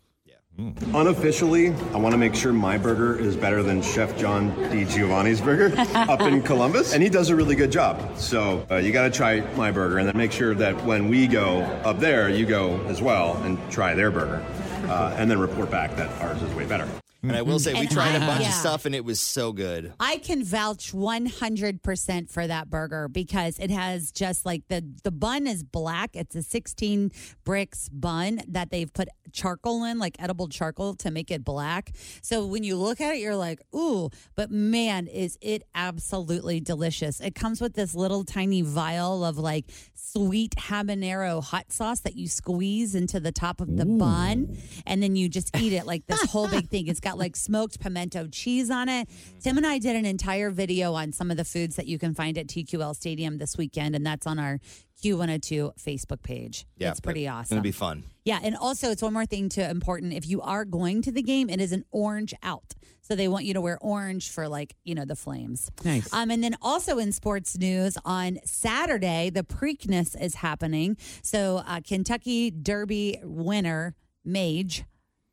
[0.95, 4.85] Unofficially, I want to make sure my burger is better than Chef John D.
[4.85, 8.19] Giovanni's burger up in Columbus, and he does a really good job.
[8.19, 11.27] So uh, you got to try my burger, and then make sure that when we
[11.27, 14.45] go up there, you go as well and try their burger,
[14.89, 16.87] uh, and then report back that ours is way better.
[17.25, 18.49] And I will say, we And tried a I- bunch yeah.
[18.49, 19.93] of stuff and it was so good.
[20.01, 25.47] I can vouch 100% for that burger because it has just like the the bun
[25.47, 26.11] is black.
[26.15, 27.13] It's a 16
[27.45, 31.93] bricks bun that they've put charcoal in, like edible charcoal to make it black.
[32.23, 37.21] So when you look at it, you're like, ooh, but man, is it absolutely delicious.
[37.21, 42.27] It comes with this little tiny vial of like sweet habanero hot sauce that you
[42.29, 46.23] squeeze into the top of the bun and then you just eat it like this
[46.25, 46.89] whole big thing.
[46.89, 49.09] It's got like smoked pimento cheese on it.
[49.41, 52.15] Tim and I did an entire video on some of the foods that you can
[52.15, 54.59] find at TQL Stadium this weekend, and that's on our
[55.03, 56.67] Q102 Facebook page.
[56.77, 57.57] Yeah, it's pretty It's awesome.
[57.57, 58.05] gonna be fun.
[58.25, 60.13] Yeah, and also it's one more thing to important.
[60.13, 62.75] If you are going to the game, it is an orange out.
[63.01, 65.69] So they want you to wear orange for like, you know, the flames.
[65.85, 66.13] Nice.
[66.13, 70.97] Um, and then also in sports news on Saturday, the Preakness is happening.
[71.21, 74.85] So uh, Kentucky Derby winner, Mage,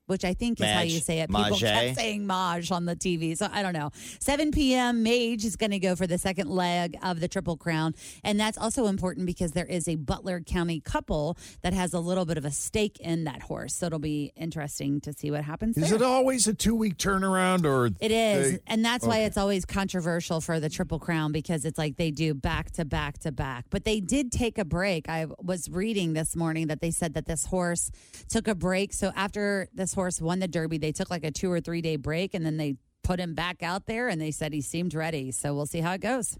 [0.09, 1.29] which I think is how you say it.
[1.29, 1.61] People Mage.
[1.61, 3.37] kept saying Maj on the TV.
[3.37, 3.91] So I don't know.
[4.19, 5.03] 7 p.m.
[5.03, 7.93] Mage is going to go for the second leg of the Triple Crown.
[8.23, 12.25] And that's also important because there is a Butler County couple that has a little
[12.25, 13.75] bit of a stake in that horse.
[13.75, 15.97] So it'll be interesting to see what happens Is there.
[15.97, 18.53] it always a two week turnaround or It is.
[18.53, 22.09] they- and that's why it's always controversial for the Triple Crown because it's like they
[22.11, 23.65] do back to back to back.
[23.69, 25.07] But they did take a break.
[25.07, 27.91] I was reading this morning that they said that this horse
[28.27, 28.93] took a break.
[28.93, 31.95] So after this horse won the Derby, they took like a two or three day
[31.97, 35.31] break and then they put him back out there and they said he seemed ready.
[35.31, 36.37] So we'll see how it goes.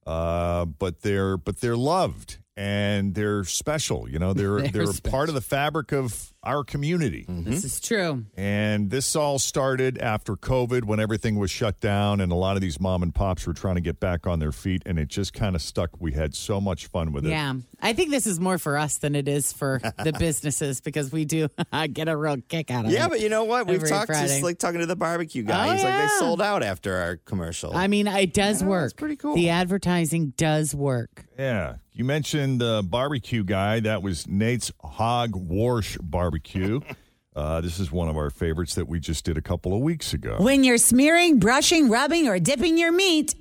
[0.06, 4.08] uh, but they're, but they're loved and they're special.
[4.08, 7.26] You know, they're, They're they're, part of the fabric of our community.
[7.28, 7.50] Mm-hmm.
[7.50, 8.24] This is true.
[8.36, 12.62] And this all started after COVID when everything was shut down and a lot of
[12.62, 15.34] these mom and pops were trying to get back on their feet and it just
[15.34, 15.90] kind of stuck.
[16.00, 17.30] We had so much fun with it.
[17.30, 17.54] Yeah.
[17.82, 21.24] I think this is more for us than it is for the businesses because we
[21.24, 21.48] do
[21.92, 22.94] get a real kick out of it.
[22.94, 23.66] Yeah, but you know what?
[23.66, 24.28] We've talked Friday.
[24.28, 25.68] just like talking to the barbecue guy.
[25.68, 27.76] Oh, He's like they sold out after our commercial.
[27.76, 28.84] I mean, it does Yeah, work.
[28.84, 29.34] that's pretty cool.
[29.34, 31.26] The advertising does work.
[31.38, 31.76] Yeah.
[31.96, 33.80] You mentioned the barbecue guy.
[33.80, 36.80] That was Nate's Hog Warsh Barbecue.
[37.34, 40.14] Uh, this is one of our favorites that we just did a couple of weeks
[40.14, 40.36] ago.
[40.40, 43.34] When you're smearing, brushing, rubbing, or dipping your meat,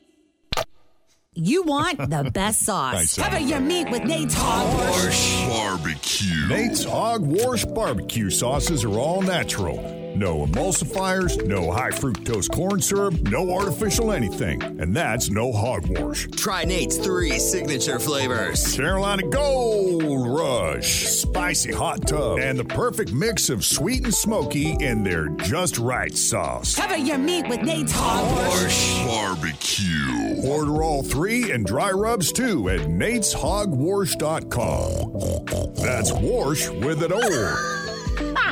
[1.34, 2.94] you want the best sauce.
[2.94, 3.16] Nice.
[3.16, 5.48] Cover your meat with Nate's Hog Wash.
[5.48, 6.46] Barbecue.
[6.50, 9.78] Nate's Hog Warsh Barbecue sauces are all natural.
[10.16, 14.64] No emulsifiers, no high fructose corn syrup, no artificial anything.
[14.64, 16.26] And that's no hog wash.
[16.38, 18.74] Try Nate's three signature flavors.
[18.78, 25.04] Carolina Gold Rush, Spicy Hot Tub, and the perfect mix of sweet and smoky in
[25.04, 26.76] their just right sauce.
[26.76, 29.04] Cover your meat with Nate's Hog Wash.
[29.06, 30.48] Barbecue.
[30.50, 35.74] Order all three and dry rubs too at nateshogwash.com.
[35.76, 37.85] That's wash with an O.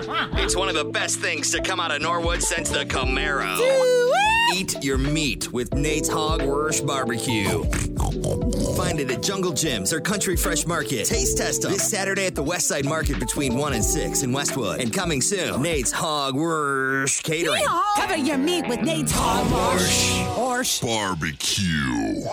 [0.07, 3.57] It's one of the best things to come out of Norwood since the Camaro.
[4.53, 7.63] Eat your meat with Nate's Hog Wersh Barbecue.
[8.75, 11.05] Find it at Jungle Jim's or Country Fresh Market.
[11.05, 14.81] Taste test them this Saturday at the Westside Market between 1 and 6 in Westwood.
[14.81, 17.63] And coming soon, Nate's Hog Wersh Catering.
[17.95, 20.37] Cover your meat with Nate's Hog Wash.
[20.37, 20.79] Wash.
[20.81, 22.25] Barbecue.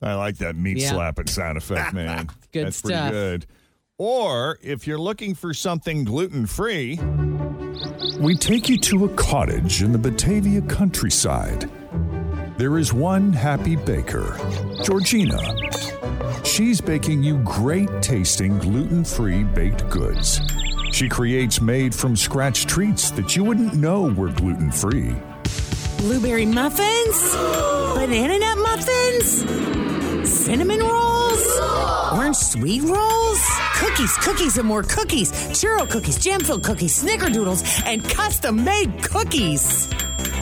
[0.00, 0.90] I like that meat Yeah.
[0.90, 2.28] slapping sound effect, man.
[2.52, 3.10] Good That's stuff.
[3.10, 3.46] pretty good.
[4.04, 6.98] Or if you're looking for something gluten free,
[8.18, 11.70] we take you to a cottage in the Batavia countryside.
[12.58, 14.36] There is one happy baker,
[14.82, 15.38] Georgina.
[16.42, 20.40] She's baking you great tasting gluten free baked goods.
[20.90, 25.14] She creates made from scratch treats that you wouldn't know were gluten free.
[25.98, 27.36] Blueberry muffins?
[27.94, 30.28] Banana nut muffins?
[30.28, 31.60] Cinnamon rolls?
[32.12, 33.71] Orange sweet rolls?
[33.82, 35.32] Cookies, cookies, and more cookies.
[35.32, 39.92] Churro cookies, jam filled cookies, snickerdoodles, and custom made cookies.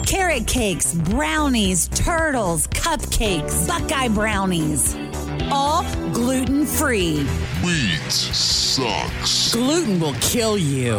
[0.05, 4.95] Carrot cakes, brownies, turtles, cupcakes, Buckeye brownies.
[5.49, 5.83] All
[6.13, 7.23] gluten free.
[7.63, 9.53] Wheat sucks.
[9.53, 10.97] Gluten will kill you.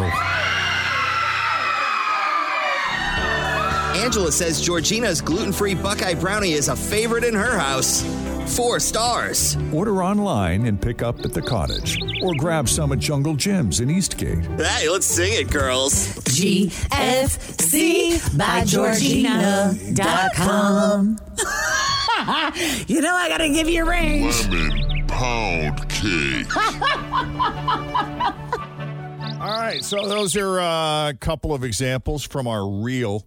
[4.02, 8.02] Angela says Georgina's gluten free Buckeye Brownie is a favorite in her house.
[8.46, 9.56] Four stars.
[9.72, 13.90] Order online and pick up at the cottage, or grab some at Jungle Jim's in
[13.90, 14.44] Eastgate.
[14.60, 16.14] Hey, let's sing it, girls.
[16.24, 21.18] GFC by Georgina.com.
[22.86, 24.46] you know I gotta give you a range.
[24.48, 26.56] Lemon pound cake.
[29.42, 33.26] All right, so those are uh, a couple of examples from our reel.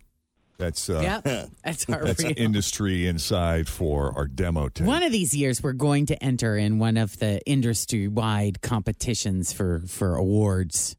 [0.58, 2.34] That's uh, Yep, that's our that's reel.
[2.38, 4.88] industry inside for our demo tape.
[4.88, 9.82] One of these years, we're going to enter in one of the industry-wide competitions for
[9.88, 10.96] for awards.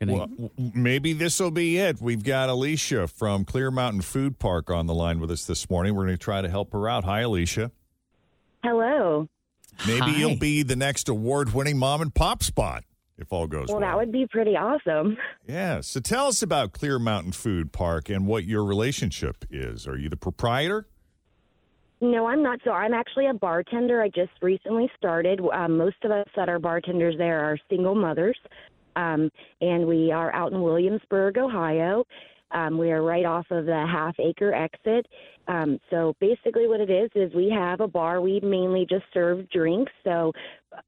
[0.00, 0.28] Gonna- Well,
[0.74, 2.00] maybe this will be it.
[2.02, 5.94] We've got Alicia from Clear Mountain Food Park on the line with us this morning.
[5.94, 7.04] We're going to try to help her out.
[7.04, 7.70] Hi, Alicia.
[8.62, 9.28] Hello.
[9.86, 10.10] Maybe Hi.
[10.16, 12.84] you'll be the next award-winning mom and pop spot
[13.18, 13.88] if all goes Well, well.
[13.88, 15.16] that would be pretty awesome.
[15.46, 15.80] Yeah.
[15.80, 19.86] So tell us about Clear Mountain Food Park and what your relationship is.
[19.86, 20.86] Are you the proprietor?
[22.00, 22.60] No, I'm not.
[22.64, 24.02] So I'm actually a bartender.
[24.02, 25.40] I just recently started.
[25.52, 28.36] Um, most of us that are bartenders there are single mothers,
[28.96, 32.04] um, and we are out in Williamsburg, Ohio.
[32.50, 35.06] Um, we are right off of the half acre exit.
[35.48, 38.20] Um, so basically, what it is is we have a bar.
[38.20, 40.32] We mainly just serve drinks, so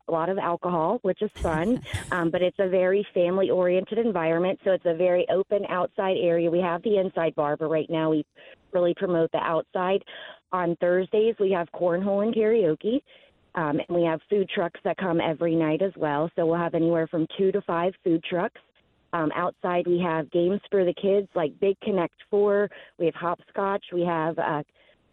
[0.09, 1.82] a lot of alcohol, which is fun.
[2.11, 4.59] um, but it's a very family oriented environment.
[4.64, 6.51] So it's a very open outside area.
[6.51, 8.24] We have the inside bar, but right now we
[8.72, 10.03] really promote the outside.
[10.53, 13.01] On Thursdays, we have cornhole and karaoke.
[13.55, 16.30] Um, and we have food trucks that come every night as well.
[16.37, 18.61] So we'll have anywhere from two to five food trucks.
[19.12, 22.68] Um, outside, we have games for the kids like Big Connect Four.
[22.99, 23.84] We have hopscotch.
[23.93, 24.62] We have uh,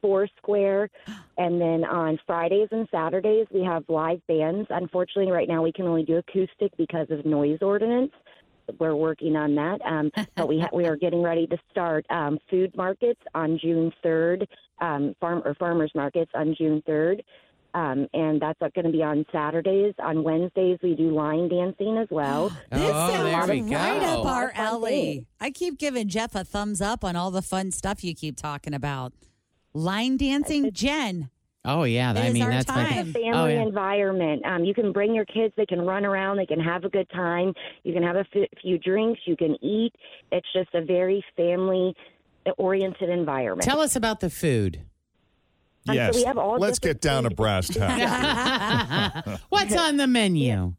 [0.04, 0.90] Four Square.
[1.36, 4.68] And then on Fridays and Saturdays, we have live bands.
[4.70, 8.12] Unfortunately, right now we can only do acoustic because of noise ordinance.
[8.80, 12.38] We're working on that, um, but we ha- we are getting ready to start um,
[12.52, 14.48] food markets on June third,
[14.80, 17.24] um, farm or farmers markets on June third,
[17.74, 19.96] um, and that's going to be on Saturdays.
[19.98, 22.50] On Wednesdays, we do line dancing as well.
[22.72, 24.22] This Oh, there sounds we right go.
[24.22, 25.26] up our alley.
[25.42, 28.76] I keep giving Jeff a thumbs up on all the fun stuff you keep talking
[28.76, 29.14] about.
[29.74, 31.30] Line dancing, Jenn.
[31.66, 33.14] Oh yeah, It I mean our that's my time.
[33.14, 33.62] family Oh, yeah.
[33.62, 34.46] environment.
[34.46, 37.10] Um, you can bring your kids; they can run around, they can have a good
[37.12, 37.54] time.
[37.84, 39.94] You can have a f- few drinks, you can eat.
[40.32, 43.62] It's just a very family-oriented environment.
[43.68, 44.82] Tell us about the food.
[45.88, 46.16] Um, so yes.
[46.16, 49.42] we have all Let's get down to brass tacks.
[49.50, 50.76] What's on the menu?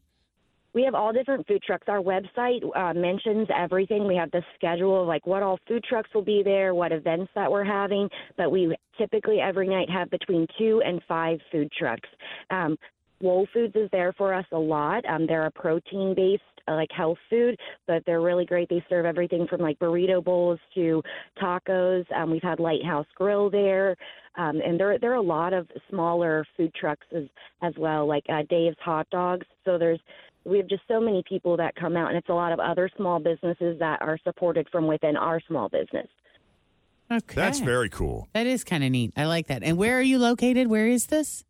[0.75, 1.87] We have all different food trucks.
[1.87, 4.05] Our website uh, mentions everything.
[4.05, 7.31] We have the schedule of like what all food trucks will be there, what events
[7.33, 8.09] that we're having.
[8.37, 12.09] But we typically every night have between two and five food trucks.
[12.51, 12.77] Um,
[13.21, 15.05] Whole Foods is there for us a lot.
[15.05, 17.57] Um, they're a protein based uh, like health food,
[17.87, 18.69] but they're really great.
[18.69, 21.01] They serve everything from like burrito bowls to
[21.41, 22.05] tacos.
[22.11, 23.95] Um, we've had Lighthouse Grill there,
[24.37, 27.23] um, and there there are a lot of smaller food trucks as
[27.61, 29.45] as well, like uh, Dave's Hot Dogs.
[29.63, 29.99] So there's
[30.45, 32.89] we have just so many people that come out, and it's a lot of other
[32.95, 36.07] small businesses that are supported from within our small business.
[37.11, 37.35] Okay.
[37.35, 38.27] That's very cool.
[38.33, 39.13] That is kind of neat.
[39.15, 39.63] I like that.
[39.63, 40.67] And where are you located?
[40.67, 41.43] Where is this?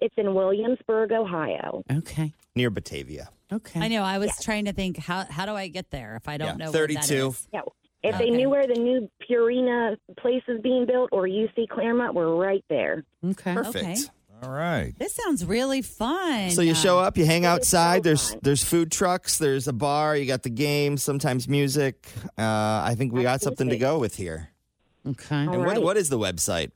[0.00, 1.84] It's in Williamsburg, Ohio.
[1.92, 2.32] Okay.
[2.56, 3.28] Near Batavia.
[3.52, 3.80] Okay.
[3.80, 4.02] I know.
[4.02, 6.66] I was trying to think how how do I get there if I don't Yeah,
[6.66, 7.34] know where that 32.
[7.52, 7.60] Yeah.
[8.02, 12.34] If they knew where the new Purina place is being built or UC Clermont, we're
[12.34, 13.04] right there.
[13.24, 13.54] Okay.
[13.54, 13.76] Perfect.
[13.76, 13.96] Okay.
[14.42, 14.94] All right.
[14.98, 16.50] This sounds really fun.
[16.50, 18.02] So you show up, you hang It is so outside.
[18.02, 18.40] There's fun.
[18.42, 22.08] there's food trucks, there's a bar, you got the games, sometimes music.
[22.38, 24.50] Uh, I think we got something to go with here.
[25.06, 25.34] Okay.
[25.34, 25.82] All and what, right.
[25.82, 26.70] what is the website?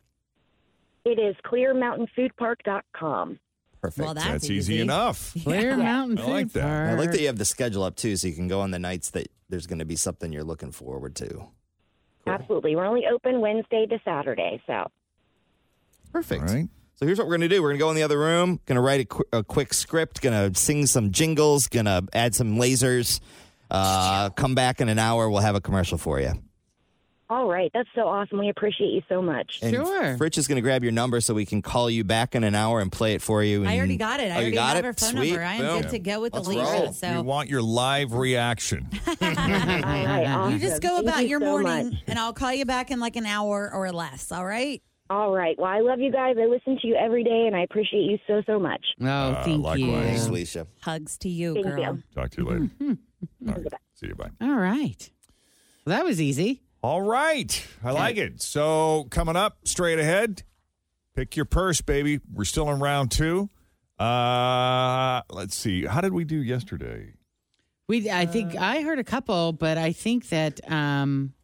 [1.04, 3.38] It is clearmountainfoodpark.com.
[3.80, 4.04] Perfect.
[4.04, 5.34] Well, that's, That's easy enough.
[5.42, 6.62] Clear Mountain I Food like that.
[6.62, 6.90] Park.
[6.90, 8.78] I like that you have the schedule up too, so you can go on the
[8.78, 11.28] nights that there's going to be something you're looking forward to.
[11.28, 11.52] Cool.
[12.26, 12.76] Absolutely.
[12.76, 14.90] We're only open Wednesday to Saturday, so
[16.12, 16.48] Perfect.
[16.48, 16.68] All right.
[16.97, 17.62] So here's what we're going to do.
[17.62, 19.74] We're going to go in the other room, going to write a, qu- a quick
[19.74, 23.20] script, going to sing some jingles, going to add some lasers.
[23.70, 25.28] Uh, come back in an hour.
[25.28, 26.32] We'll have a commercial for you.
[27.30, 28.38] All right, that's so awesome.
[28.38, 29.59] We appreciate you so much.
[29.62, 29.74] And
[30.18, 32.55] Fritch is going to grab your number so we can call you back in an
[32.55, 33.64] hour and play it for you.
[33.64, 34.30] I already got it.
[34.30, 34.84] I oh, already got have it?
[34.84, 35.30] her phone Sweet.
[35.30, 35.42] number.
[35.42, 35.82] I am Boom.
[35.82, 37.07] good to go with Let's Alicia.
[37.07, 37.22] roll.
[37.22, 38.88] We want your live reaction.
[39.09, 40.53] All right, awesome.
[40.53, 42.03] you just go Thank about you your so morning, much.
[42.07, 44.30] and I'll call you back in like an hour or less.
[44.30, 44.82] All right.
[45.11, 45.55] All right.
[45.59, 46.36] Well, I love you guys.
[46.40, 48.84] I listen to you every day, and I appreciate you so so much.
[49.00, 49.80] Oh, Uh, thank likewise.
[49.80, 49.92] you.
[50.02, 50.66] Thanks, Alicia.
[50.80, 51.96] Hugs to you, Thank girl.
[51.96, 52.02] you.
[52.14, 52.70] Talk to you later.
[53.48, 53.72] All right.
[53.94, 54.14] See you.
[54.14, 54.30] Bye.
[54.40, 55.11] All right.
[55.84, 56.62] Well, that was easy.
[56.82, 57.66] All right.
[57.82, 58.40] I like it.
[58.42, 60.42] So, coming up straight ahead,
[61.14, 62.20] pick your purse, baby.
[62.32, 63.50] We're still in round two.
[63.98, 65.84] Uh, let's see.
[65.84, 67.12] How did we do yesterday?
[67.88, 71.34] We, I think I heard a couple, but I think that um,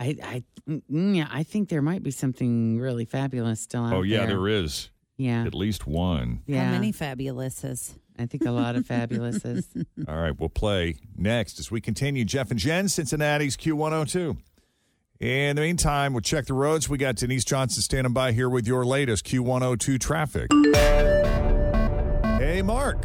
[0.00, 3.98] I, I, mm, yeah, I think there might be something really fabulous still out there.
[3.98, 4.28] oh, yeah, there.
[4.28, 4.90] there is.
[5.16, 5.44] Yeah.
[5.44, 6.42] At least one.
[6.46, 6.66] Yeah.
[6.66, 7.94] How many fabulouses?
[8.18, 9.64] I think a lot of fabulouses.
[10.08, 12.24] All right, we'll play next as we continue.
[12.24, 14.36] Jeff and Jenn, Cincinnati's Q102.
[15.20, 16.88] In the meantime, we'll check the roads.
[16.88, 20.48] We got Denise Johnson standing by here with your latest Q102 traffic.
[22.38, 23.04] Hey, Mark,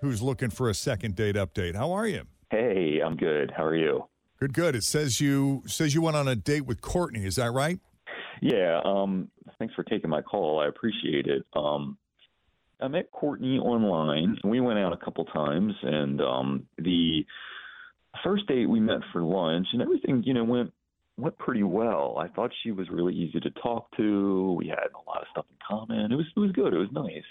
[0.00, 1.74] who's looking for a second date update.
[1.74, 2.22] How are you?
[2.50, 3.52] Hey, I'm good.
[3.54, 4.04] How are you?
[4.40, 4.74] Good, good.
[4.74, 7.26] It says you says you went on a date with Courtney.
[7.26, 7.78] Is that right?
[8.40, 10.60] Yeah, um, thanks for taking my call.
[10.60, 11.44] I appreciate it.
[11.54, 11.98] Um,
[12.80, 14.38] I met Courtney online.
[14.42, 17.26] We went out a couple times, and um, the
[18.24, 20.72] first date we met for lunch, and everything, you know, went
[21.18, 22.16] went pretty well.
[22.18, 24.54] I thought she was really easy to talk to.
[24.58, 26.12] We had a lot of stuff in common.
[26.12, 26.72] It was it was good.
[26.72, 27.24] It was nice.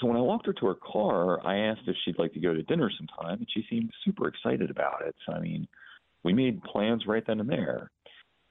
[0.00, 2.52] So when I walked her to her car, I asked if she'd like to go
[2.52, 5.14] to dinner sometime, and she seemed super excited about it.
[5.24, 5.68] So I mean,
[6.24, 7.90] we made plans right then and there.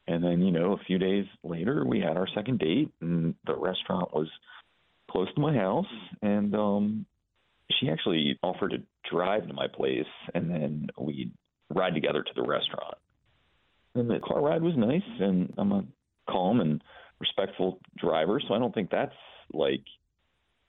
[0.08, 3.56] And then, you know, a few days later, we had our second date, and the
[3.56, 4.30] restaurant was
[5.12, 5.86] close to my house.
[6.22, 7.06] And um,
[7.72, 11.32] she actually offered to drive to my place, and then we'd
[11.70, 12.96] ride together to the restaurant.
[13.96, 15.84] And the car ride was nice, and I'm a
[16.30, 16.82] calm and
[17.20, 19.16] respectful driver, so I don't think that's
[19.52, 19.82] like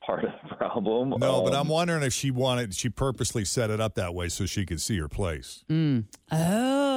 [0.05, 1.11] part of the problem.
[1.11, 4.29] No, but Um, I'm wondering if she wanted she purposely set it up that way
[4.29, 5.65] so she could see her place.
[5.69, 6.05] Mm.
[6.33, 6.88] Oh,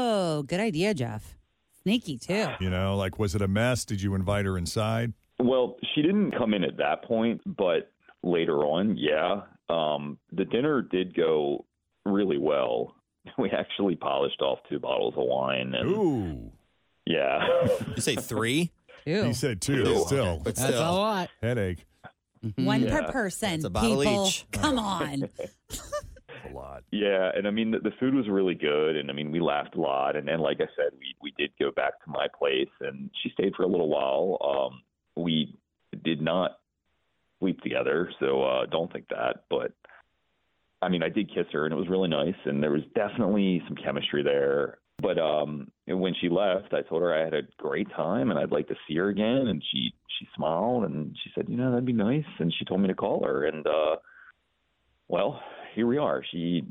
[0.47, 1.37] good idea, Jeff.
[1.83, 2.47] Sneaky too.
[2.59, 3.85] You know, like was it a mess?
[3.85, 5.13] Did you invite her inside?
[5.39, 7.91] Well, she didn't come in at that point, but
[8.23, 9.41] later on, yeah.
[9.69, 11.65] Um, the dinner did go
[12.05, 12.95] really well.
[13.37, 15.73] We actually polished off two bottles of wine.
[15.75, 16.51] And, Ooh.
[17.05, 17.39] Yeah.
[17.95, 18.71] You say three?
[19.05, 19.83] He said two.
[19.83, 20.03] Two.
[20.05, 20.81] Still, But That's still.
[20.81, 21.29] a lot.
[21.41, 21.85] Headache.
[22.55, 23.01] One Yeah.
[23.01, 23.51] per person.
[23.51, 24.25] That's a bottle people.
[24.27, 24.45] each.
[24.51, 25.29] Come on.
[26.53, 26.83] Lot.
[26.91, 29.75] Yeah, and I mean the, the food was really good, and I mean we laughed
[29.75, 32.69] a lot, and then like I said, we we did go back to my place,
[32.79, 34.37] and she stayed for a little while.
[34.43, 34.81] Um,
[35.23, 35.57] we
[36.03, 36.59] did not
[37.39, 39.43] sleep together, so uh, don't think that.
[39.49, 39.73] But
[40.81, 43.61] I mean, I did kiss her, and it was really nice, and there was definitely
[43.67, 44.79] some chemistry there.
[45.01, 48.51] But um, when she left, I told her I had a great time, and I'd
[48.51, 51.85] like to see her again, and she she smiled and she said, you know, that'd
[51.85, 53.95] be nice, and she told me to call her, and uh,
[55.07, 55.41] well,
[55.73, 56.23] here we are.
[56.31, 56.63] She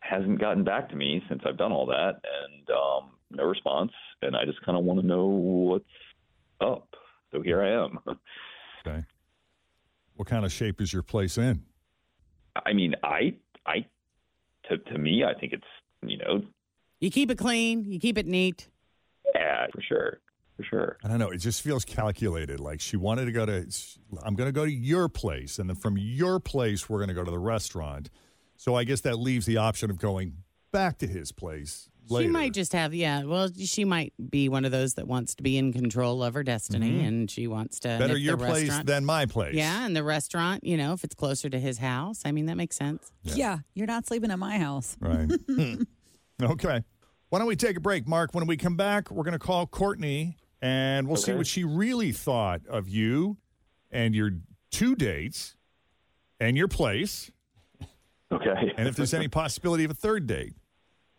[0.00, 3.92] hasn't gotten back to me since I've done all that, and um, no response.
[4.22, 5.84] And I just kind of want to know what's
[6.60, 6.88] up.
[7.32, 7.98] So here I am.
[8.86, 9.04] Okay.
[10.14, 11.64] What kind of shape is your place in?
[12.64, 13.34] I mean, I,
[13.66, 13.84] I,
[14.68, 15.66] to to me, I think it's
[16.06, 16.42] you know,
[17.00, 17.84] You keep it clean.
[17.84, 18.68] You keep it neat.
[19.34, 20.20] yeah, for sure,
[20.56, 20.96] for sure.
[21.04, 21.28] I don't know.
[21.30, 22.60] It just feels calculated.
[22.60, 23.66] Like she wanted to go to,
[24.22, 25.58] I'm going to go to your place.
[25.58, 28.10] And then from your place, we're going to go to the restaurant.
[28.58, 30.34] So I guess that leaves the option of going
[30.72, 32.28] back to his place later.
[32.28, 33.22] She might just have, yeah.
[33.24, 36.42] Well, she might be one of those that wants to be in control of her
[36.42, 37.06] destiny, Mhm.
[37.08, 37.88] and she wants to.
[37.98, 39.54] Better your place than my place.
[39.54, 42.56] Yeah, and the restaurant, you know, if it's closer to his house, I mean, that
[42.56, 43.10] makes sense.
[43.22, 43.58] Yeah.
[43.74, 44.96] you're not sleeping at my house.
[45.00, 45.30] Right.
[46.42, 46.82] okay.
[47.30, 48.34] Why don't we take a break, Mark?
[48.34, 52.10] When we come back, we're going to call Courtney and we'll see what she really
[52.10, 53.36] thought of you
[53.90, 54.30] and your
[54.70, 55.54] two dates
[56.40, 57.30] and your place.
[58.32, 58.72] Okay.
[58.76, 60.54] And if there's any possibility of a third date.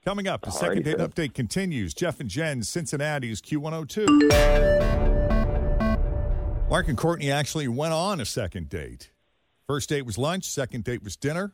[0.06, 1.08] Coming up, the second Alrighty, date sir.
[1.08, 1.94] update continues.
[1.94, 4.30] Jeff and Jenn, Cincinnati's Q102.
[6.70, 9.12] Mark and Courtney actually went on a second date.
[9.68, 11.52] First date was lunch, second date was dinner.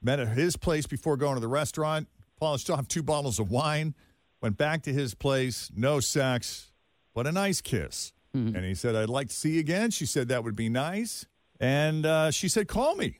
[0.00, 2.06] Met at his place before going to the restaurant,
[2.38, 3.94] polished off two bottles of wine,
[4.40, 6.70] went back to his place, no sex,
[7.14, 8.12] but a nice kiss.
[8.34, 9.92] And he said, I'd like to see you again.
[9.92, 11.24] She said, that would be nice.
[11.60, 13.18] And uh, she said, call me,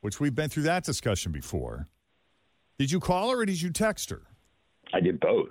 [0.00, 1.88] which we've been through that discussion before.
[2.78, 4.22] Did you call her or did you text her?
[4.92, 5.48] I did both.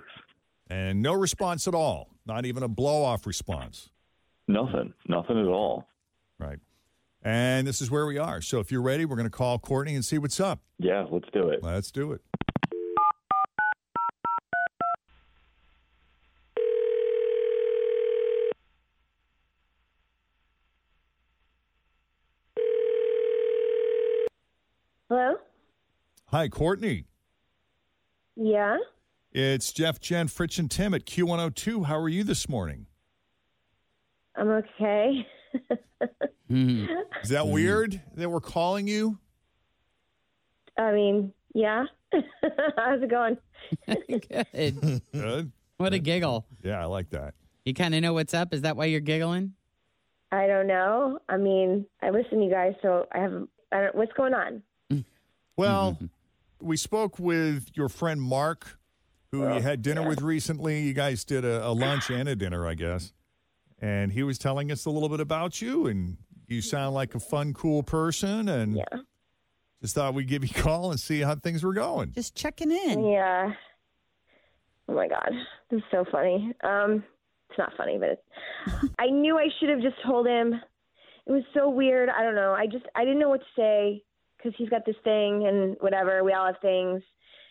[0.70, 3.90] And no response at all, not even a blow off response.
[4.46, 5.86] Nothing, nothing at all.
[6.38, 6.58] Right.
[7.22, 8.40] And this is where we are.
[8.40, 10.60] So if you're ready, we're going to call Courtney and see what's up.
[10.78, 11.62] Yeah, let's do it.
[11.62, 12.22] Let's do it.
[26.38, 27.04] Hi, Courtney.
[28.36, 28.76] Yeah.
[29.32, 31.86] It's Jeff, Jenn, Fritch, and Tim at Q102.
[31.86, 32.86] How are you this morning?
[34.36, 35.26] I'm okay.
[36.48, 36.86] Hmm.
[37.24, 37.50] Is that hmm.
[37.50, 39.18] weird that we're calling you?
[40.78, 41.86] I mean, yeah.
[42.12, 43.36] How's it going?
[44.08, 45.02] Good.
[45.12, 45.52] Good.
[45.76, 46.46] What a giggle.
[46.62, 47.34] Yeah, I like that.
[47.64, 48.54] You kind of know what's up.
[48.54, 49.54] Is that why you're giggling?
[50.30, 51.18] I don't know.
[51.28, 53.48] I mean, I listen to you guys, so I have.
[53.72, 53.94] I don't.
[53.96, 54.62] What's going on?
[55.58, 56.06] Well, mm-hmm.
[56.60, 58.78] We spoke with your friend Mark,
[59.30, 60.80] who you had dinner with recently.
[60.80, 63.12] You guys did a, a lunch and a dinner, I guess.
[63.80, 67.20] And he was telling us a little bit about you, and you sound like a
[67.20, 68.48] fun, cool person.
[68.48, 69.00] And yeah.
[69.80, 72.12] just thought we'd give you a call and see how things were going.
[72.12, 73.04] Just checking in.
[73.06, 73.52] Yeah.
[74.88, 75.30] Oh my god,
[75.70, 76.54] this is so funny.
[76.64, 77.04] Um,
[77.50, 80.54] it's not funny, but it's, I knew I should have just told him.
[81.26, 82.08] It was so weird.
[82.08, 82.54] I don't know.
[82.54, 84.02] I just I didn't know what to say
[84.38, 86.24] because he's got this thing and whatever.
[86.24, 87.02] We all have things,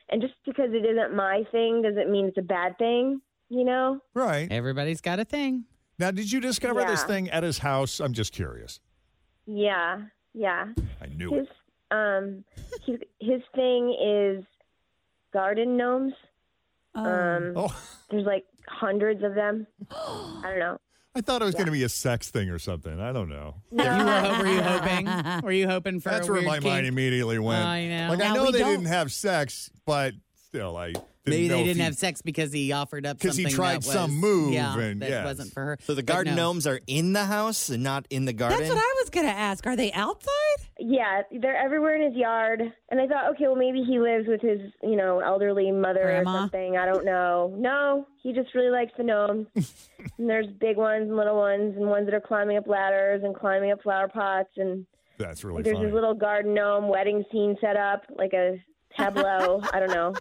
[0.10, 3.22] and just because it isn't my thing doesn't mean it's a bad thing.
[3.50, 4.00] You know?
[4.14, 4.52] Right.
[4.52, 5.64] Everybody's got a thing.
[6.00, 8.00] Now, did you discover this thing at his house?
[8.02, 8.82] I'm just curious.
[9.46, 10.02] Yeah.
[10.34, 10.66] Yeah.
[11.02, 11.48] I knew his
[11.90, 12.44] um
[12.86, 14.44] his his thing is
[15.34, 16.14] garden gnomes.
[16.94, 17.74] Um Oh.
[18.12, 19.66] there's like hundreds of them.
[19.92, 20.78] I don't know.
[21.18, 23.00] I thought it was going to be a sex thing or something.
[23.00, 23.56] I don't know.
[23.72, 25.42] You were, were you hoping?
[25.44, 26.88] Were you hoping for That's a where weird my mind kink?
[26.90, 27.66] immediately went.
[27.66, 28.10] I know.
[28.10, 30.14] Like I Now, know we they don't- didn't have sex, but
[30.48, 33.46] still, I didn't Maybe they didn't he- have sex because he offered up because he
[33.46, 35.26] tried that some move yeah, and- that yes.
[35.26, 35.78] wasn't for her.
[35.82, 36.44] So the garden no.
[36.44, 38.58] gnomes are in the house and not in the garden.
[38.58, 39.66] That's what I was gonna ask.
[39.68, 40.32] Are they outside?
[40.80, 42.62] Yeah, they're everywhere in his yard.
[42.90, 46.32] And I thought, okay, well maybe he lives with his, you know, elderly mother Grandma?
[46.32, 46.78] or something.
[46.78, 47.54] I don't know.
[47.58, 49.48] No, he just really likes the gnomes.
[50.18, 53.36] and there's big ones and little ones and ones that are climbing up ladders and
[53.36, 54.86] climbing up flower pots and
[55.18, 55.88] That's really there's funny.
[55.88, 58.64] this little garden gnome wedding scene set up, like a
[58.98, 59.62] tableau.
[59.74, 60.14] I don't know.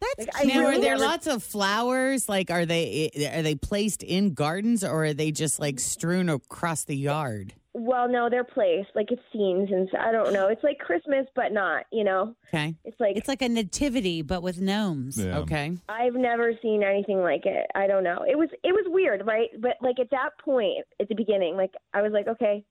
[0.00, 2.28] That's like, I Now, really are there never- lots of flowers?
[2.28, 6.28] Like, are they eh, are they placed in gardens or are they just like strewn
[6.28, 7.54] across the yard?
[7.74, 10.48] Well, no, they're placed like it's scenes, and I don't know.
[10.48, 11.84] It's like Christmas, but not.
[11.92, 12.74] You know, Okay.
[12.84, 15.18] it's like It's like a nativity, but with gnomes.
[15.18, 15.38] Yeah.
[15.38, 15.76] Okay.
[15.88, 17.66] I've never seen anything like it.
[17.76, 18.24] I don't know.
[18.28, 19.48] It was it was weird, right?
[19.60, 22.64] But like at that point, at the beginning, like I was like, okay,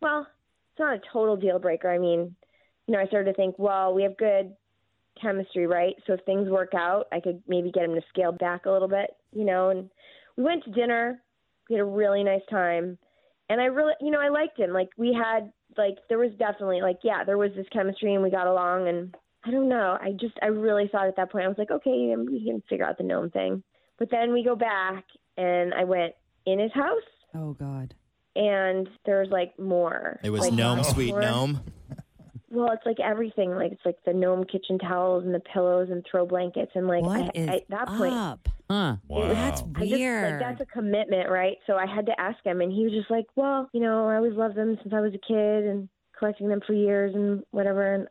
[0.00, 0.20] well,
[0.72, 1.90] it's not a total deal breaker.
[1.90, 2.34] I mean,
[2.86, 4.54] you know, I started to think, well, we have good
[5.20, 5.94] chemistry, right?
[6.06, 8.88] So if things work out, I could maybe get him to scale back a little
[8.88, 9.70] bit, you know.
[9.70, 9.88] And
[10.36, 11.20] we went to dinner.
[11.68, 12.98] We had a really nice time,
[13.48, 14.70] and I really, you know, I liked him.
[14.72, 18.30] Like we had, like there was definitely, like yeah, there was this chemistry, and we
[18.30, 19.14] got along, and
[19.46, 19.96] I don't know.
[20.00, 22.84] I just, I really thought at that point, I was like, okay, we can figure
[22.84, 23.62] out the gnome thing.
[23.98, 25.04] But then we go back,
[25.38, 26.12] and I went
[26.46, 27.02] in his house,
[27.34, 27.94] Oh God.
[28.36, 30.20] and there's like more.
[30.22, 31.60] It was like, gnome, sweet more- gnome.
[32.54, 33.50] Well, it's like everything.
[33.54, 37.02] Like it's like the gnome kitchen towels and the pillows and throw blankets, and like
[37.02, 38.48] What I, is I, at that point, up?
[38.70, 38.96] Huh.
[39.08, 39.28] Wow.
[39.32, 40.30] That's I just, weird.
[40.32, 41.56] like that's a commitment, right?
[41.66, 44.16] So I had to ask him, and he was just like, "Well, you know, I
[44.16, 45.88] always loved them since I was a kid, and
[46.18, 48.08] collecting them for years and whatever." And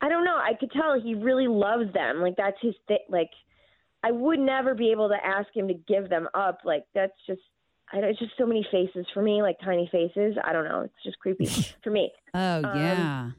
[0.00, 0.36] I don't know.
[0.36, 2.20] I could tell he really loves them.
[2.20, 2.98] Like that's his thing.
[3.08, 3.30] Like
[4.04, 6.58] I would never be able to ask him to give them up.
[6.64, 7.40] Like that's just.
[7.94, 10.34] I don't, it's just so many faces for me, like tiny faces.
[10.42, 10.80] I don't know.
[10.80, 11.44] It's just creepy
[11.84, 12.10] for me.
[12.32, 13.30] oh Um, yeah.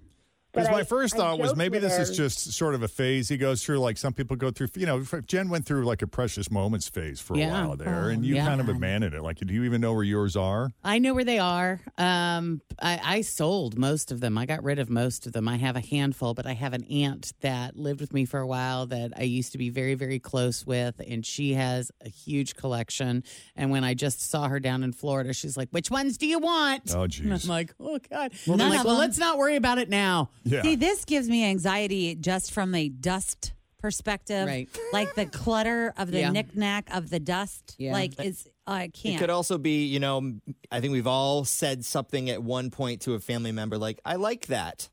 [0.53, 3.37] Because my I- first thought was maybe this is just sort of a phase he
[3.37, 3.79] goes through.
[3.79, 7.19] Like some people go through, you know, Jenn went through like a precious moments phase
[7.19, 7.47] for Yeah.
[7.63, 8.45] a while there, Oh, and you yeah.
[8.45, 9.23] kind of abandoned it.
[9.23, 10.69] Like, do you even know where yours are?
[10.83, 11.81] I know where they are.
[11.97, 14.37] Um, I, I sold most of them.
[14.37, 15.47] I got rid of most of them.
[15.47, 18.47] I have a handful, but I have an aunt that lived with me for a
[18.47, 22.55] while that I used to be very, very close with, and she has a huge
[22.55, 23.23] collection.
[23.55, 26.37] And when I just saw her down in Florida, she's like, "Which ones do you
[26.39, 27.43] want?" Oh, And geez.
[27.45, 30.61] I'm like, "Oh God." None I'm like, "Well, let's not worry about it now." Yeah.
[30.61, 34.47] See, this gives me anxiety just from a dust perspective.
[34.47, 34.69] Right.
[34.93, 36.31] Like the clutter of the Yeah.
[36.31, 37.75] knick-knack of the dust.
[37.77, 37.91] Yeah.
[37.93, 39.19] Like is I It can't.
[39.19, 40.35] could also be, you know,
[40.71, 44.15] I think we've all said something at one point to a family member like, I
[44.15, 44.87] like that.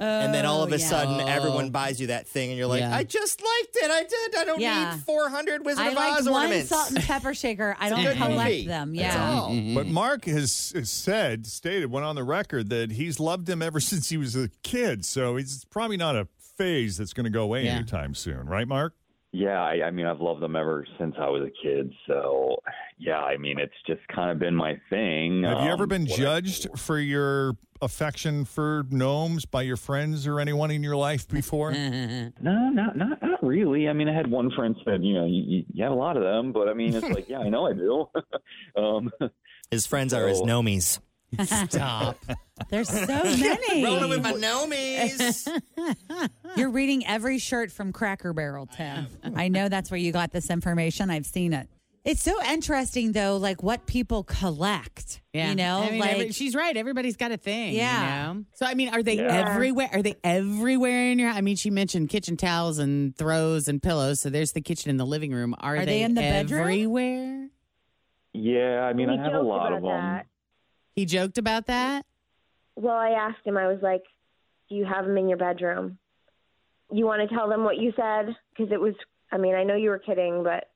[0.00, 0.86] And then all of Oh, a yeah.
[0.86, 1.26] sudden, Oh.
[1.26, 2.94] everyone buys you that thing, and you're like, Yeah.
[2.96, 3.90] I just liked it.
[3.90, 4.36] I did.
[4.38, 4.94] I don't Yeah.
[4.94, 6.68] need 400 Wizard I of like Oz one ornaments.
[6.68, 7.76] salt and pepper shaker.
[7.78, 8.66] I don't collect movie.
[8.66, 8.94] them.
[8.94, 9.30] That's Yeah.
[9.30, 9.54] all.
[9.74, 13.80] But Mark has, has said, stated, went on the record that he's loved him ever
[13.80, 15.04] since he was a kid.
[15.04, 16.26] So it's probably not a
[16.56, 17.76] phase that's going to go away Yeah.
[17.76, 18.94] anytime soon, right, Mark?
[19.32, 21.92] Yeah, I, I mean, I've loved them ever since I was a kid.
[22.06, 22.56] So,
[22.98, 25.42] yeah, I mean, it's just kind of been my thing.
[25.42, 29.76] Have you ever Um, been what I- judged for your affection for gnomes by your
[29.76, 31.72] friends or anyone in your life before?
[32.40, 33.88] No, not not not really.
[33.88, 36.16] I mean, I had one friend said, you know, you, you- you have a lot
[36.16, 38.08] of them, but I mean, it's like, yeah, I know I do.
[38.82, 39.10] um,
[39.70, 40.98] His friends are his So- gnomies.
[41.68, 42.16] Stop.
[42.70, 43.84] There's so many.
[43.84, 45.48] Rolling with my nomies.
[46.56, 49.08] You're reading every shirt from Cracker Barrel, Tim.
[49.34, 51.10] I know that's where you got this information.
[51.10, 51.68] I've seen it.
[52.04, 55.22] It's so interesting, though, like what people collect.
[55.32, 55.48] Yeah.
[55.48, 56.76] You know, I mean, like every- she's right.
[56.76, 57.72] Everybody's got a thing.
[57.74, 58.28] Yeah.
[58.28, 58.44] You know?
[58.52, 59.50] So, I mean, are they Yeah.
[59.52, 59.88] everywhere?
[59.90, 64.20] Are they everywhere in your I mean, she mentioned kitchen towels and throws and pillows.
[64.20, 65.54] So there's the kitchen and the living room.
[65.60, 66.60] Are, Are they in the bedroom?
[66.60, 67.48] everywhere?
[68.34, 69.90] Yeah, I mean, He I have a lot about of them.
[69.90, 70.26] that.
[70.94, 72.04] He joked about that.
[72.76, 73.56] Well, I asked him.
[73.56, 74.02] I was like,
[74.68, 75.98] "Do you have them in your bedroom?
[76.92, 78.34] You want to tell them what you said?
[78.50, 78.94] Because it was.
[79.32, 80.68] I mean, I know you were kidding, but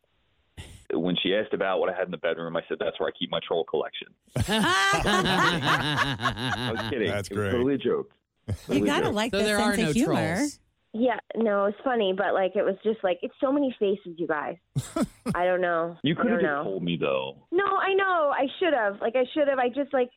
[0.93, 3.13] When she asked about what I had in the bedroom, I said that's where I
[3.19, 4.09] keep my troll collection.
[4.37, 7.09] I was kidding.
[7.09, 7.51] That's It was great.
[7.53, 8.11] totally a joke.
[8.47, 9.15] you Totally a gotta joke.
[9.15, 10.35] like So the there sense are no of humor.
[10.37, 10.59] trolls.
[10.95, 12.15] yeah, no, it's funny.
[12.17, 14.57] But like, it was just like it's so many faces, you guys.
[15.35, 15.97] I don't know.
[16.03, 16.65] You I could don't have just know.
[16.65, 17.37] told me though.
[17.53, 18.33] No, I know.
[18.35, 19.01] I should have.
[19.01, 19.59] Like, I should have.
[19.59, 20.11] I just like.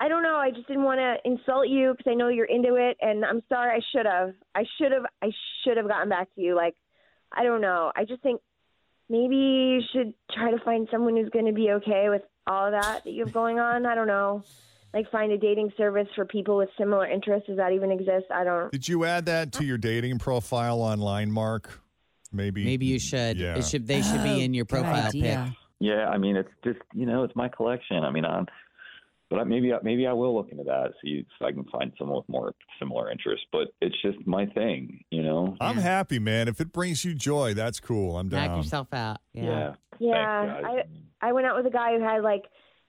[0.00, 0.36] I don't know.
[0.36, 3.42] I just didn't want to insult you because I know you're into it, and I'm
[3.48, 3.76] sorry.
[3.76, 4.32] I should have.
[4.54, 5.02] I should have.
[5.22, 5.30] I
[5.64, 6.54] should have gotten back to you.
[6.54, 6.74] Like,
[7.36, 7.90] I don't know.
[7.96, 8.40] I just think
[9.08, 12.72] maybe you should try to find someone who's going to be okay with all of
[12.72, 13.86] that that you have going on.
[13.86, 14.42] I don't know.
[14.94, 17.46] Like, find a dating service for people with similar interests.
[17.46, 18.26] Does that even exist?
[18.32, 18.72] I don't.
[18.72, 21.80] Did you add that to your dating profile online, Mark?
[22.32, 22.64] Maybe.
[22.64, 23.38] Maybe you should.
[23.38, 23.56] Yeah.
[23.56, 23.86] It should.
[23.86, 25.38] They should Oh, be in your profile pic.
[25.80, 27.98] Yeah, I mean, it's just you know, it's my collection.
[28.02, 28.46] I mean, I'm,
[29.30, 31.92] but I, maybe I- maybe I will look into that see if I can find
[31.98, 33.46] someone with more similar interests.
[33.52, 35.56] But it's just my thing, you know.
[35.60, 36.48] I'm happy, man.
[36.48, 38.16] If it brings you joy, that's cool.
[38.18, 38.56] I'm Knock down.
[38.58, 39.18] yourself out.
[39.32, 39.42] Yeah.
[39.44, 39.74] Yeah.
[40.00, 40.88] Yeah, Thanks,
[41.22, 42.42] I I went out with a guy who had like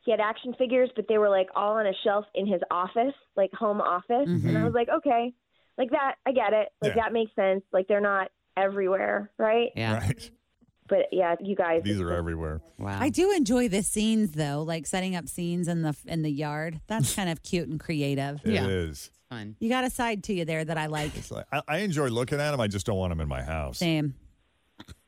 [0.06, 3.16] he had action figures, but they were like all on a shelf in his office,
[3.36, 4.48] like home office, mm-hmm.
[4.48, 5.34] and I was like, okay,
[5.78, 7.04] like that, I get it, like Yeah.
[7.04, 7.64] that makes sense.
[7.74, 9.70] Like they're not everywhere, right?
[9.76, 10.00] Yeah.
[10.00, 10.32] Right.
[10.90, 12.62] But yeah, you guys, These are everywhere.
[12.78, 12.98] Wow.
[13.00, 16.82] I do enjoy the scenes though, like setting up scenes in the in the yard.
[16.88, 18.42] That's kind of cute and creative.
[18.44, 18.68] It Yeah.
[18.68, 19.12] is.
[19.30, 19.56] Fun.
[19.60, 21.12] You got a side to you there that I like.
[21.30, 22.60] Like- I, I enjoy looking at them.
[22.60, 23.78] I just don't want them in my house.
[23.78, 24.16] Same.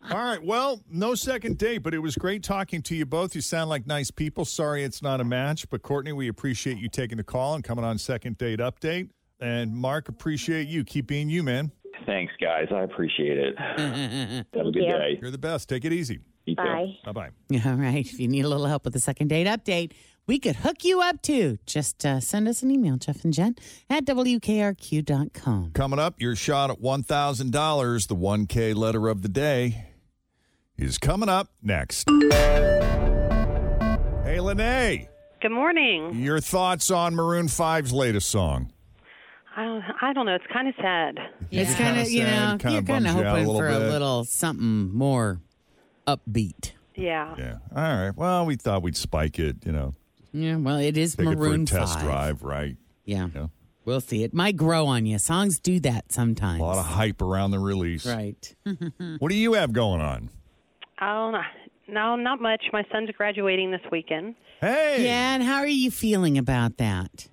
[0.10, 0.44] All right.
[0.44, 3.34] Well, no second date, but it was great talking to you both.
[3.36, 4.46] You sound like nice people.
[4.46, 7.86] Sorry it's not a match, but Courtney, we appreciate you taking the call and coming
[7.86, 9.10] on second date update.
[9.40, 10.84] And Mark, appreciate you.
[10.84, 11.72] Keep being you, man.
[12.06, 12.68] Thanks, guys.
[12.74, 13.58] I appreciate it.
[13.60, 14.90] Have a good you.
[14.92, 15.18] day.
[15.22, 15.70] You're the best.
[15.70, 16.20] Take it easy.
[16.46, 16.96] You bye.
[17.06, 17.30] Bye bye.
[17.66, 18.06] All right.
[18.06, 19.94] If you need a little help with the second date update,
[20.28, 21.58] we could hook you up too.
[21.66, 23.56] Just uh, send us an email, Jeff and Jenn
[23.90, 25.72] at WKRQ.com.
[25.74, 29.88] Coming up, your shot at $1,000, the 1K letter of the day,
[30.78, 32.10] is coming up next.
[34.24, 35.08] Hey, Lene,
[35.42, 36.16] Good morning.
[36.16, 38.72] your thoughts on Maroon 5's latest song?
[39.56, 40.36] I don't, I don't know.
[40.36, 41.20] It's kind of sad.
[41.52, 43.60] It's kind of, you know, kinda you're kind of bums you out a hoping little
[43.60, 45.42] for a little something more
[46.08, 46.72] upbeat.
[46.96, 47.36] Yeah.
[47.38, 47.56] Yeah.
[47.76, 48.12] All right.
[48.16, 49.94] Well, we thought we'd spike it, you know,
[50.32, 52.04] Yeah, well, it is take Maroon it for a test 5.
[52.04, 52.78] drive, right?
[53.06, 53.28] Yeah.
[53.36, 53.48] Yeah.
[53.84, 54.24] We'll see.
[54.24, 55.18] It might grow on you.
[55.18, 56.62] Songs do that sometimes.
[56.62, 58.06] A lot of hype around the release.
[58.06, 58.56] Right.
[59.20, 60.30] What do you have going on?
[61.02, 61.42] Oh, no,
[61.88, 62.64] no, not much.
[62.72, 64.36] My son's graduating this weekend.
[64.62, 65.06] Hey.
[65.06, 67.28] Yeah, and how are you feeling about that?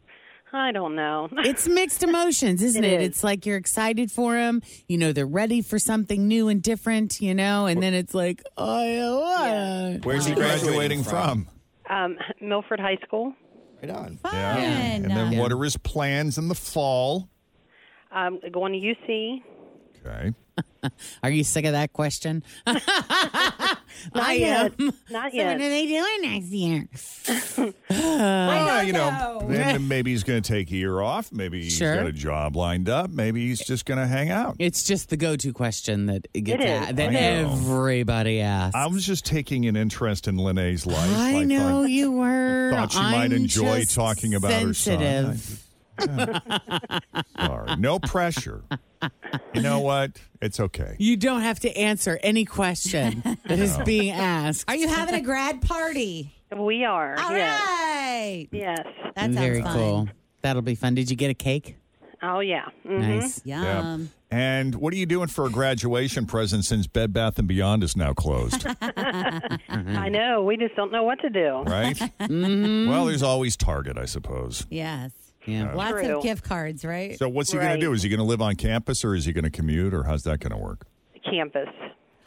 [0.53, 1.29] I don't know.
[1.39, 3.01] It's mixed emotions, isn't It it?
[3.03, 3.09] is.
[3.09, 4.63] It's like you're excited for him.
[4.89, 8.43] You know, they're ready for something new and different, you know, and then it's like,
[8.57, 9.99] oh, yeah.
[10.03, 11.49] Where's he graduating from?
[11.91, 13.33] um, Milford High School.
[13.83, 14.19] Right on.
[14.25, 14.57] Yeah.
[14.59, 17.29] And then what are his plans in the fall?
[18.11, 18.79] Um, going to
[19.13, 19.43] UC.
[20.05, 20.35] Okay.
[21.23, 22.43] Are you sick of that question?
[24.15, 24.73] Not I yet.
[24.79, 24.93] am.
[25.11, 25.47] Not So yet.
[25.59, 26.89] what are they doing next year?
[27.91, 31.33] Well, you know, and maybe he's going to take a year off.
[31.33, 31.97] Maybe he's Sure.
[31.97, 33.11] got a job lined up.
[33.11, 34.57] Maybe he's just going to hang out.
[34.59, 36.91] It's just the go-to question that it gets It is.
[36.91, 37.53] a- that I know.
[37.53, 38.75] everybody asks.
[38.77, 41.11] I was just taking an interest in Lene's life.
[41.17, 42.71] I know thought, you were.
[42.73, 44.99] thought she might I'm enjoy just talking about her son.
[45.01, 45.65] sensitive.
[47.39, 47.77] Sorry.
[47.77, 48.63] No pressure.
[49.55, 50.21] You know what?
[50.41, 50.97] It's okay.
[50.99, 53.85] You don't have to answer any question that is No.
[53.85, 54.65] being asked.
[54.69, 56.33] Are you having a grad party?
[56.57, 57.19] We are.
[57.19, 57.61] All yes.
[57.61, 58.49] right.
[58.51, 58.79] Yes.
[59.15, 59.75] That sounds Very fun.
[59.77, 60.09] cool.
[60.43, 60.95] That'll be fun.
[60.95, 61.77] Did you get a cake?
[62.23, 62.65] Oh, yeah.
[62.87, 63.01] Mhm.
[63.21, 63.41] Nice.
[63.47, 64.11] Yum.
[64.31, 67.97] And what are you doing for a graduation present since Bed Bath and Beyond is
[67.97, 68.67] now closed?
[68.81, 70.43] I know.
[70.43, 71.63] We just don't know what to do.
[71.65, 71.97] Right?
[71.97, 72.91] Mm-hmm.
[72.91, 74.67] Well, there's always Target, I suppose.
[74.71, 75.13] Yes.
[75.49, 75.73] Yeah.
[75.75, 76.17] Lots True.
[76.19, 77.19] of gift cards, right?
[77.19, 77.75] So what's he going Right.
[77.77, 77.93] to do?
[77.93, 80.23] Is he going to live on campus or is he going to commute or how's
[80.25, 80.87] that going to work?
[81.25, 81.69] Campus.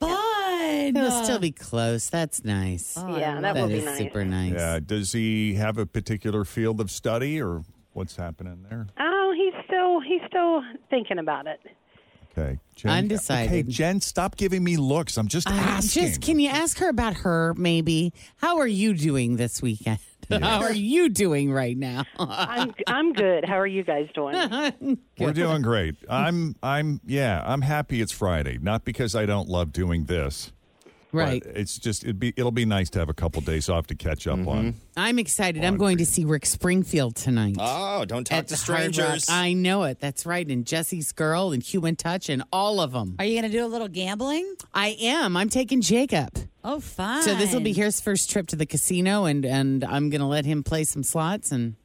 [0.00, 0.96] Fun.
[0.96, 2.08] It'll still be close.
[2.10, 2.94] That's nice.
[2.96, 3.98] Oh, Yeah, love that That will be is nice.
[3.98, 4.52] super nice.
[4.52, 4.80] Yeah.
[4.84, 8.86] Does he have a particular field of study or what's happening there?
[8.98, 11.60] Oh, he's still he's still thinking about it.
[12.36, 12.58] Okay.
[12.76, 13.48] Jenn, Undecided.
[13.48, 15.16] Okay, Jenn, stop giving me looks.
[15.18, 16.04] I'm just Uh, asking.
[16.04, 18.12] just can you ask her about her maybe?
[18.36, 19.98] How are you doing this weekend?
[20.42, 22.04] How are you doing right now?
[22.18, 23.44] I'm I'm good.
[23.46, 24.98] How are you guys doing?
[25.18, 25.96] We're doing great.
[26.08, 28.58] I'm I'm yeah, I'm happy it's Friday.
[28.60, 30.52] Not because I don't love doing this.
[31.12, 31.42] But Right.
[31.46, 34.26] it's just it'd be it'll be nice to have a couple days off to catch
[34.26, 34.72] up on.
[34.72, 34.78] Mm-hmm.
[34.96, 35.64] I'm excited.
[35.64, 37.56] I'm going to see Rick Springfield tonight.
[37.58, 39.26] Oh, don't talk to the strangers.
[39.30, 40.00] I know it.
[40.00, 40.46] That's right.
[40.46, 43.16] And Jesse's Girl and Human Touch and all of them.
[43.18, 44.54] Are you going to do a little gambling?
[44.74, 45.36] I am.
[45.36, 46.30] I'm taking Jacob.
[46.64, 47.22] Oh, fine.
[47.22, 50.26] So this will be his first trip to the casino, and and I'm going to
[50.26, 51.76] let him play some slots and.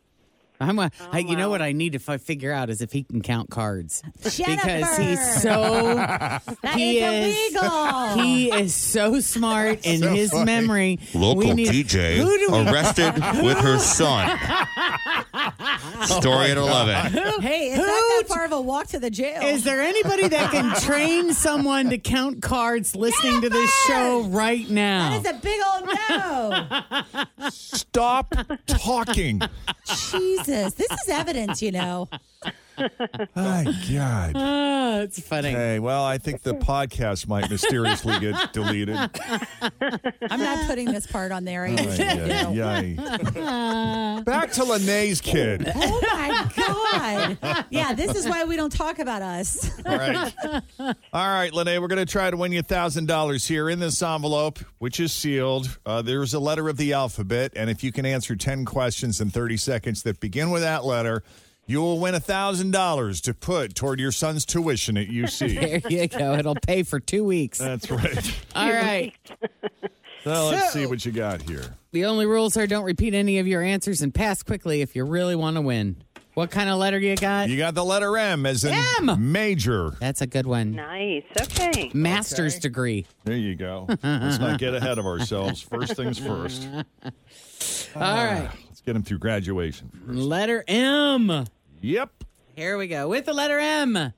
[0.59, 2.91] I'm a, oh, I, you know what I need to fi- figure out is if
[2.91, 6.41] he can count cards because he's so That
[6.75, 8.23] he is is illegal.
[8.23, 10.45] he is so smart in So his funny.
[10.45, 10.99] memory.
[11.13, 14.37] Local We need- DJ Who do we- arrested with her son.
[16.05, 17.41] Story at 11.
[17.41, 19.41] Hey, it's not that far of a walk to the jail.
[19.41, 24.69] Is there anybody that can train someone to count cards listening to this show right
[24.69, 25.09] now?
[25.19, 25.89] That is a big old
[27.39, 27.49] no.
[27.49, 28.33] Stop
[28.67, 29.41] talking.
[30.45, 32.09] Jesus, this is evidence, you know.
[33.35, 34.31] My God.
[34.35, 35.49] Oh, it's funny.
[35.49, 38.97] Okay, well, I think the podcast might mysteriously get deleted.
[38.97, 41.65] I'm not putting this part on there.
[41.65, 42.97] Ay, ay,
[43.35, 44.21] ay.
[44.21, 45.71] Back to Lene's kid.
[45.75, 47.65] Oh my God.
[47.69, 49.69] Yeah, this is why we don't talk about us.
[49.85, 50.33] All right.
[50.79, 54.59] All right, Lene, we're going to try to win you $1,000 here in this envelope,
[54.79, 55.77] which is sealed.
[55.85, 59.29] Uh, there's a letter of the alphabet, and if you can answer 10 questions in
[59.29, 61.23] 30 seconds that begin with that letter,
[61.65, 65.81] you will win $1,000 to put toward your son's tuition at UC.
[65.83, 66.33] There you go.
[66.33, 67.57] It'll pay for two weeks.
[67.57, 68.45] That's right.
[68.55, 69.13] All right.
[70.23, 71.75] So let's see what you got here.
[71.91, 75.03] The only rules are don't repeat any of your answers and pass quickly if you
[75.03, 76.01] really want to win.
[76.33, 77.47] What kind of letter you got?
[77.49, 79.31] You got the letter M as in M.
[79.31, 79.91] major.
[79.99, 80.71] That's a good one.
[80.71, 81.23] Nice.
[81.39, 81.91] Okay.
[81.93, 83.05] Master's degree.
[83.23, 83.85] There you go.
[84.01, 85.61] Let's not get ahead of ourselves.
[85.61, 86.67] First things first.
[87.95, 88.49] All right.
[88.49, 89.91] Ah, let's get him through graduation.
[90.07, 91.45] Letter M.
[91.81, 92.09] Yep.
[92.55, 93.07] Here we go.
[93.09, 94.13] With the letter M.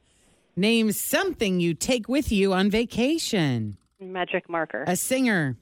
[0.55, 3.75] Name something you take with you on vacation.
[3.99, 4.85] Magic marker.
[4.87, 5.57] A singer.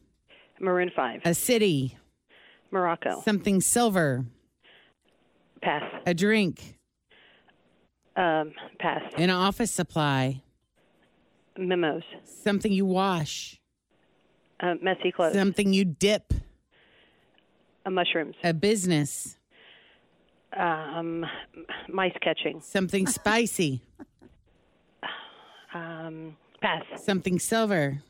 [0.60, 1.22] Maroon Five.
[1.26, 1.98] A city.
[2.70, 3.22] Morocco.
[3.26, 4.26] Something silver.
[5.64, 5.84] Pass.
[6.06, 6.78] A drink.
[8.16, 9.02] Um, pass.
[9.18, 10.42] An office supply.
[11.58, 12.04] Memos.
[12.26, 13.60] Something you wash.
[14.60, 15.34] Uh, messy clothes.
[15.34, 16.34] Something you dip.
[17.86, 18.36] uh, mushrooms.
[18.44, 19.38] A business.
[20.56, 21.26] Um,
[21.90, 22.62] mice catching.
[22.62, 23.82] Something spicy.
[25.74, 26.84] Um, pass.
[26.98, 28.02] Something silver.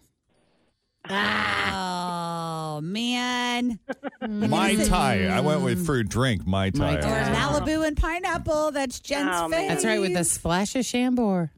[1.10, 3.80] Oh, man.
[4.28, 5.26] Mai Tai.
[5.26, 6.96] I went with for a drink, Mai Tai.
[6.96, 8.72] Or Malibu and pineapple.
[8.72, 9.68] That's Jenn's Oh, man.
[9.68, 11.50] That's right, with a splash of Chambord.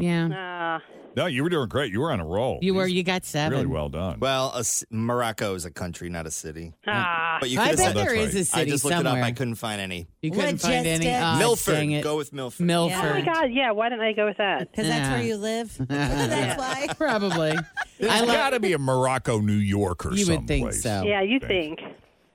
[0.00, 0.80] Yeah.
[0.80, 1.92] Uh, No, you were doing great.
[1.92, 2.58] You were on a roll.
[2.62, 3.52] You were, you got seven.
[3.58, 4.20] Really well done.
[4.20, 6.74] Well, a c Morocco is a country, not a city.
[6.86, 7.38] ah.
[7.40, 9.16] But you I could bet have there said is a city I just looked somewhere.
[9.18, 9.26] it up.
[9.26, 10.06] I couldn't find any.
[10.22, 11.06] You couldn't find any.
[11.06, 11.22] Logistics.
[11.24, 11.88] Oh, Milford.
[11.90, 12.02] it.
[12.04, 12.66] Go with Milford.
[12.66, 12.98] Milford.
[13.04, 13.50] Oh my God!
[13.52, 13.70] Yeah.
[13.72, 14.70] Why didn't I go with that?
[14.70, 15.12] Because that's Yeah.
[15.14, 15.76] where you live.
[15.88, 16.86] that's why.
[16.96, 17.54] Probably.
[17.98, 21.02] There's I love- got to be a Morocco, New York, or You would think so.
[21.04, 21.80] Yeah, you think?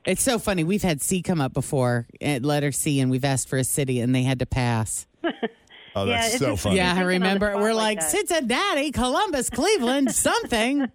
[0.06, 0.66] It's so funny.
[0.66, 4.02] We've had C come up before at letter C, and we've asked for a city,
[4.02, 5.08] and they had to pass.
[5.96, 6.78] Oh, Yeah, that's it's so funny.
[6.78, 7.58] Yeah, I Thinking on the remember.
[7.58, 8.12] We're like like that.
[8.12, 10.88] Cincinnati, Columbus, Cleveland, something.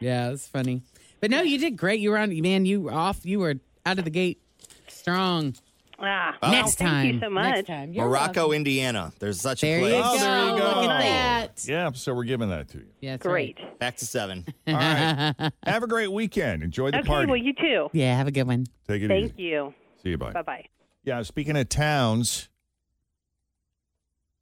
[0.00, 0.82] Yeah, it's funny.
[1.20, 2.00] But no, you did great.
[2.00, 2.66] You were on, man.
[2.66, 3.24] You were off.
[3.24, 3.54] You were
[3.86, 4.40] out of the gate
[4.88, 5.54] strong.
[6.00, 6.50] Ah, Oh.
[6.50, 7.06] Next thank time.
[7.14, 7.44] you so much.
[7.54, 7.92] Next time.
[7.92, 8.56] You're Morocco, welcome.
[8.56, 9.12] Indiana.
[9.20, 10.02] There's such There a you place.
[10.02, 10.10] go.
[10.12, 10.80] Oh, there you go.
[10.80, 11.64] Look at that.
[11.68, 12.86] Yeah, so we're giving that to you.
[13.00, 13.58] Yeah, that's Great.
[13.78, 14.44] Back to seven.
[14.66, 15.34] All right.
[15.64, 16.62] Have a great weekend.
[16.64, 17.06] Enjoy the Okay.
[17.06, 17.26] party.
[17.30, 17.88] Well, you too.
[17.92, 18.66] Yeah, have a good one.
[18.88, 19.42] Take it Thank easy.
[19.44, 19.74] you.
[20.02, 20.18] See you.
[20.18, 20.32] Bye.
[20.32, 20.64] Bye bye.
[21.04, 22.48] Yeah, speaking of towns,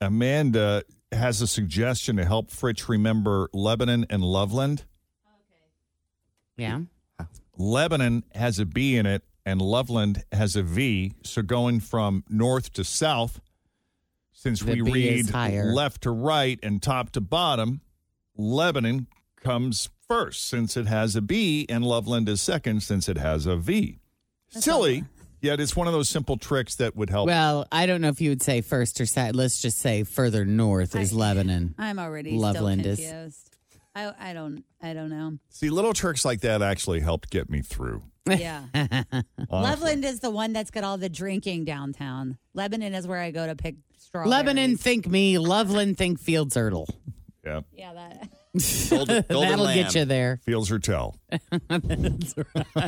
[0.03, 0.82] Amanda
[1.12, 4.84] has a suggestion to help Fritch remember Lebanon and Loveland.
[6.59, 6.64] Okay.
[6.64, 6.80] Yeah.
[7.57, 11.14] Lebanon has a B in it and Loveland has a V.
[11.22, 13.40] So going from north to south,
[14.32, 17.80] since The we B read left to right and top to bottom,
[18.36, 23.46] Lebanon comes first since it has a B and Loveland is second since it has
[23.46, 23.98] a V.
[24.48, 25.05] Silly,
[25.43, 27.26] yet it's one of those simple tricks that would help.
[27.26, 29.36] Well, I don't know if you would say first or second.
[29.36, 31.74] Let's just say further north is Lebanon.
[31.78, 33.49] I'm already Loveland still is- confused.
[33.95, 35.36] I, I don't I don't know.
[35.51, 38.03] See, little tricks like that actually helped get me through.
[38.24, 38.62] Yeah.
[39.51, 42.38] Loveland is the one that's got all the drinking downtown.
[42.55, 44.30] Lebanon is where I go to pick strawberries.
[44.30, 45.36] Lebanon, think me.
[45.38, 46.86] Loveland, think Fields Ertel.
[47.45, 47.61] Yeah.
[47.72, 48.28] Yeah, that.
[48.88, 49.76] Golden, golden That'll lamb.
[49.76, 50.40] get you there.
[50.45, 51.16] Feels or tell.
[51.68, 52.34] That's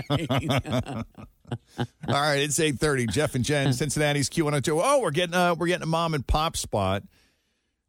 [0.09, 1.05] right.
[1.78, 3.07] All right, it's eight thirty.
[3.07, 4.80] Jeff and Jenn, Cincinnati's Q one hundred two.
[4.82, 7.03] Oh, we're getting uh, we're getting a mom and pop spot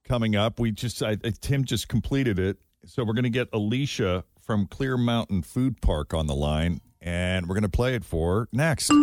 [0.04, 0.60] coming up.
[0.60, 4.68] We just I, I- Tim just completed it, so we're going to get Alicia from
[4.68, 8.92] Clear Mountain Food Park on the line, and we're going to play it for next.
[8.92, 9.02] All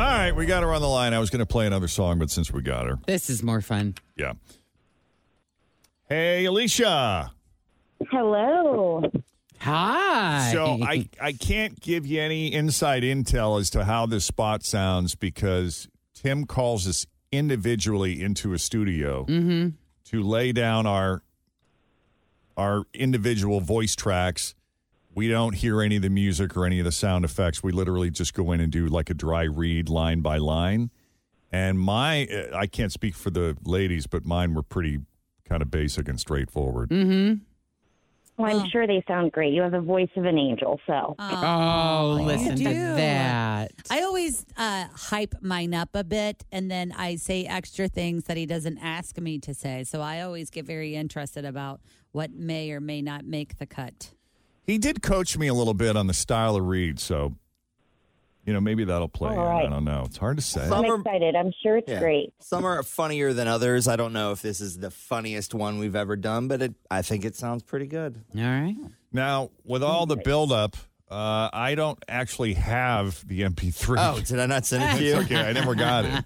[0.00, 1.14] right, we got her on the line.
[1.14, 3.60] I was going to play another song, but since we got her, This is more
[3.60, 3.94] fun.
[4.16, 4.32] yeah.
[6.08, 7.32] Hey, Alicia.
[8.10, 9.02] Hello.
[9.64, 10.50] Hi.
[10.52, 15.14] So I, I can't give you any inside intel as to how this spot sounds
[15.14, 19.70] because Tim calls us individually into a studio Mm-hmm.
[20.10, 21.22] to lay down our
[22.56, 24.54] our individual voice tracks.
[25.14, 27.62] We don't hear any of the music or any of the sound effects.
[27.62, 30.90] We literally just go in and do like a dry read line by line.
[31.50, 35.00] And my I can't speak for the ladies, but mine were pretty
[35.48, 36.90] kind of basic and straightforward.
[36.90, 37.42] Mm-hmm.
[38.36, 39.52] Well, I'm sure they sound great.
[39.52, 41.14] You have the voice of an angel, so.
[41.18, 43.72] Oh, listen to that.
[43.90, 48.36] I always uh, hype mine up a bit, and then I say extra things that
[48.36, 49.84] he doesn't ask me to say.
[49.84, 51.80] So I always get very interested about
[52.10, 54.14] what may or may not make the cut.
[54.64, 57.34] He did coach me a little bit on the style of read, so
[58.46, 59.36] you know maybe that'll play.
[59.36, 59.66] All right.
[59.66, 60.02] I don't know.
[60.06, 60.66] It's hard to say.
[60.68, 61.34] Some I'm are- excited.
[61.36, 62.00] I'm sure it's Yeah.
[62.00, 62.32] great.
[62.40, 63.88] Some are funnier than others.
[63.88, 67.02] I don't know if this is the funniest one we've ever done, but it, I
[67.02, 68.20] think it sounds pretty good.
[68.36, 68.76] All right.
[69.12, 70.76] Now, with all the buildup,
[71.10, 73.96] uh, I don't actually have the MP3.
[73.98, 75.14] Oh, did I not send it to you?
[75.24, 75.36] okay.
[75.40, 76.24] I never got it.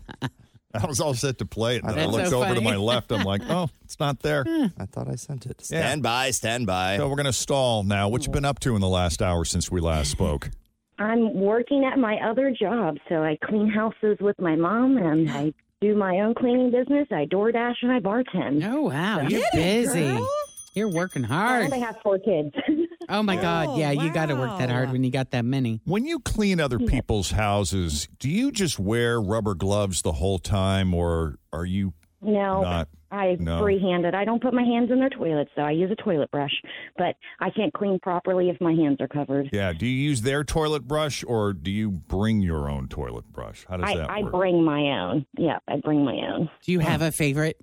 [0.74, 1.82] I was all set to play it.
[1.82, 3.10] And then I looked so over to my left.
[3.10, 4.44] I'm like, oh, it's not there.
[4.78, 5.56] I thought I sent it.
[5.70, 5.80] Yeah.
[5.80, 6.98] Stand by, stand by.
[6.98, 8.08] So we're going to stall now.
[8.08, 10.50] What you been up to in the last hour since we last spoke?
[10.98, 15.52] I'm working at my other job, so I clean houses with my mom, and I
[15.80, 17.06] do my own cleaning business.
[17.12, 18.64] I DoorDash and I bartend.
[18.64, 19.20] Oh, wow.
[19.20, 20.08] You're busy.
[20.12, 20.28] girl.
[20.74, 21.64] You're working hard.
[21.64, 21.82] And hard.
[21.82, 22.54] I have four kids.
[23.10, 23.68] Oh, my God.
[23.70, 25.80] Oh, Yeah, you got to work that hard when you got that many.
[25.86, 30.92] When you clean other people's houses, do you just wear rubber gloves the whole time,
[30.92, 32.88] or are you no, not?
[33.10, 33.60] I No.
[33.60, 34.14] free-handed.
[34.14, 36.52] I don't put my hands in their toilets, so I use a toilet brush.
[36.96, 39.50] But I can't clean properly if my hands are covered.
[39.52, 39.72] Yeah.
[39.72, 43.64] Do you use their toilet brush, or do you bring your own toilet brush?
[43.68, 44.34] How does I, that I work?
[44.34, 45.26] I bring my own.
[45.36, 46.50] Yeah, I bring my own.
[46.62, 47.06] Do you have hmm.
[47.06, 47.60] a favorite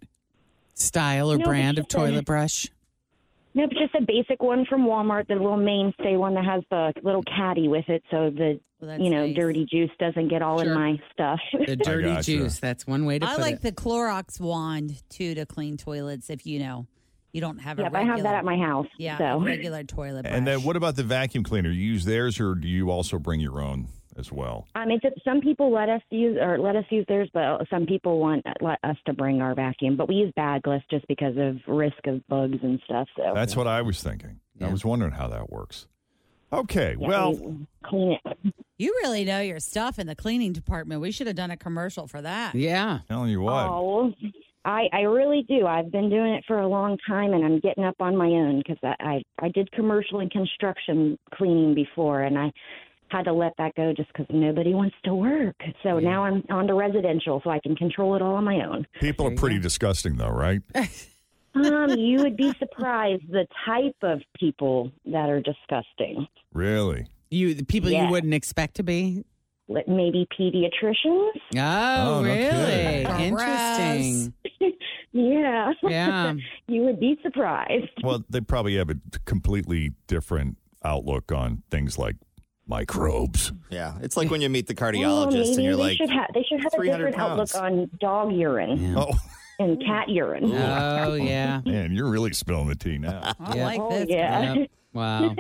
[0.74, 2.68] style or No, brand of just a- toilet brush?
[3.56, 6.94] No, but just a basic one from Walmart, the little mainstay one that has the
[7.04, 9.36] little caddy with it, so the Well, you know nice.
[9.36, 10.68] dirty juice doesn't get all Sure.
[10.74, 11.40] in my stuff.
[11.66, 12.24] The dirty gotcha.
[12.32, 12.60] juice.
[12.60, 13.62] That's one way to I put like it.
[13.62, 16.30] the Clorox wand too to clean toilets.
[16.30, 16.86] If you know
[17.32, 18.88] you don't have a yep, I have that at my house.
[19.00, 19.40] yeah so.
[19.42, 20.24] regular toilet.
[20.24, 20.34] Brush.
[20.36, 21.70] And then what about the vacuum cleaner?
[21.70, 23.88] You use theirs, or do you also bring your own
[24.18, 24.68] as well?
[24.76, 28.20] I mean, some people let us use or let us use theirs, but some people
[28.20, 29.96] want let us to bring our vacuum.
[29.98, 33.08] But we use bagless just because of risk of bugs and stuff.
[33.18, 34.40] So That's what I was thinking.
[34.62, 35.88] I was wondering how that works.
[36.54, 38.54] Okay, Yeah, well, we clean it.
[38.78, 41.02] you really know your stuff in the cleaning department.
[41.02, 42.56] We should have done a commercial for that.
[42.56, 43.00] yeah.
[43.10, 43.66] telling you what.
[43.66, 44.14] Oh,
[44.64, 45.68] I I really do.
[45.68, 48.60] I've been doing it for a long time, and I'm getting up on my own
[48.60, 48.96] because I,
[49.40, 52.52] I I did commercial and construction cleaning before, and I
[53.10, 55.56] had to let that go just because nobody wants to work.
[55.84, 58.86] So now I'm on to residential, so I can control it all on my own.
[59.00, 60.62] People are pretty disgusting, though, right?
[61.58, 66.28] Um, you would be surprised the type of people that are disgusting.
[66.52, 67.08] Really?
[67.32, 68.04] You the people Yeah.
[68.08, 69.24] you wouldn't expect to be.
[69.70, 71.32] Like Maybe pediatricians.
[71.56, 73.06] Oh, Oh, no really?
[73.06, 73.22] kidding.
[73.22, 74.34] Interesting.
[75.14, 75.72] Yeah.
[75.82, 76.34] Yeah.
[76.68, 77.88] you would be surprised.
[78.04, 82.18] Well, they probably have a completely different outlook on things like
[82.68, 83.52] microbes.
[83.70, 86.10] Yeah, it's like when you meet the Well, cardiologist maybe and you're they like, should
[86.10, 88.96] have they should have a 300 different outlook on dog urine Yeah.
[88.98, 89.12] Oh,
[89.60, 90.46] and cat urine.
[90.54, 91.62] Oh, yeah.
[91.66, 93.34] man, you're really spilling the tea now.
[93.40, 93.66] I Yeah.
[93.66, 94.08] like Oh, this.
[94.10, 94.54] yeah.
[94.54, 94.72] Yep.
[94.94, 95.36] Wow.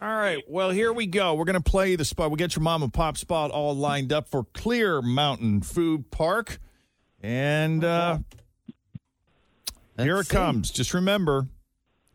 [0.00, 1.34] All right, well, here we go.
[1.34, 2.30] We're going to play the spot.
[2.30, 6.58] We get your mom and pop spot all lined up for Clear Mountain Food Park.
[7.22, 8.18] And uh,
[9.98, 10.34] here it see.
[10.36, 10.70] comes.
[10.70, 11.46] Just remember,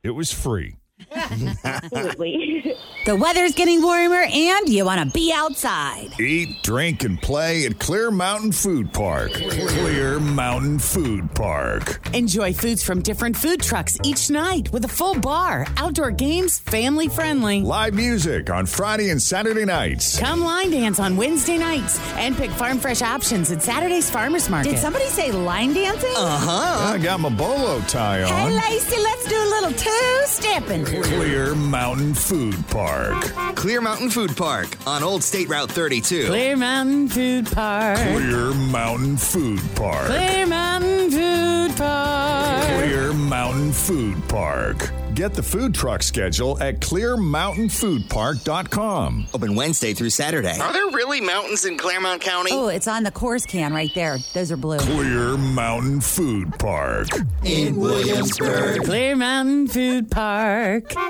[0.04, 0.76] it was free.
[1.12, 2.76] Absolutely.
[3.04, 6.10] The weather's getting warmer, and you want to be outside.
[6.20, 9.32] Eat, drink, and play at Clear Mountain Food Park.
[9.34, 12.00] Clear Mountain Food Park.
[12.14, 17.08] Enjoy foods from different food trucks each night with a full bar, outdoor games, family
[17.08, 17.62] friendly.
[17.62, 20.20] Live music on Friday and Saturday nights.
[20.20, 24.70] Come line dance on Wednesday nights and pick farm fresh options at Saturday's Farmers Market.
[24.74, 26.14] Did somebody say line dancing?
[26.16, 26.94] uh-huh.
[26.94, 28.30] I got my bolo tie on.
[28.30, 28.52] Hey.
[28.70, 30.86] Lacey, let's do a little two-stepping.
[30.92, 33.24] Clear Mountain Food Park.
[33.56, 36.28] Clear Mountain Food Park on Old State Route 32.
[36.28, 37.98] Clear Mountain Food Park.
[37.98, 40.08] Clear Mountain Food Park.
[40.08, 42.64] Clear Mountain Food Park.
[42.66, 45.01] Clear Mountain Food Park.
[45.14, 49.28] Get the food truck schedule at clearmountainfoodpark.com.
[49.34, 50.58] Open Wednesday through Saturday.
[50.60, 52.52] Are there really mountains in Clermont County?
[52.54, 54.18] Oh, it's on the course can right there.
[54.34, 54.78] Those are blue.
[54.80, 57.10] Clear Mountain Food Park.
[57.44, 58.84] In Williamsburg.
[58.86, 60.94] Clear Mountain Food Park.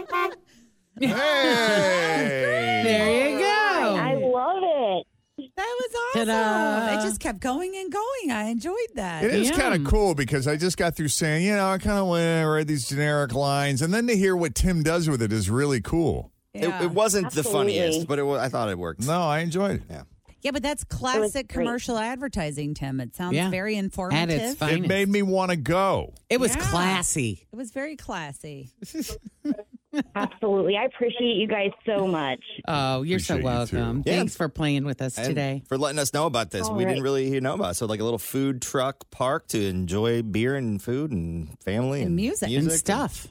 [1.00, 2.82] Hey.
[2.84, 3.96] There you go.
[3.98, 5.08] I love it.
[5.56, 6.28] That was awesome.
[6.28, 7.00] Ta-da.
[7.00, 8.32] It just kept going and going.
[8.32, 9.24] I enjoyed that.
[9.24, 9.58] It is Yeah.
[9.58, 12.24] kind of cool because I just got through saying, you know, I kind of went
[12.24, 15.50] and read these generic lines, and then to hear what Tim does with it is
[15.50, 16.32] really cool.
[16.54, 16.80] Yeah.
[16.82, 17.78] It, it wasn't the Absolutely.
[17.78, 19.02] funniest, but it was, I thought it worked.
[19.06, 19.84] No, I enjoyed it.
[19.90, 20.04] Yeah.
[20.42, 21.66] Yeah, but that's classic great.
[21.66, 23.00] commercial advertising, Tim.
[23.00, 23.52] It sounds Yeah.
[23.52, 24.30] very At informative.
[24.42, 24.88] its It finest.
[24.90, 26.14] made me want to go.
[26.32, 26.62] It was Yeah.
[26.64, 27.48] classy.
[27.54, 28.72] It was very classy.
[30.16, 30.78] Absolutely.
[30.78, 32.40] I appreciate you guys so much.
[32.68, 33.78] Oh, you're so Appreciate you, too.
[33.78, 34.04] welcome.
[34.06, 34.16] Yeah.
[34.18, 35.64] Thanks for playing with us And today.
[35.68, 36.68] for letting us know about this.
[36.68, 36.92] All we right.
[36.92, 37.74] didn't really know about it.
[37.76, 42.08] So, like a little food truck park to enjoy beer and food and family and,
[42.08, 42.50] And music.
[42.52, 43.28] And stuff.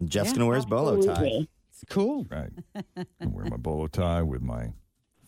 [0.00, 1.10] And Jeff's Yeah, going to wear his bolo tie.
[1.12, 1.48] Absolutely.
[1.70, 2.26] It's cool.
[2.30, 2.50] Right.
[3.20, 4.72] I'm wear my bolo tie with my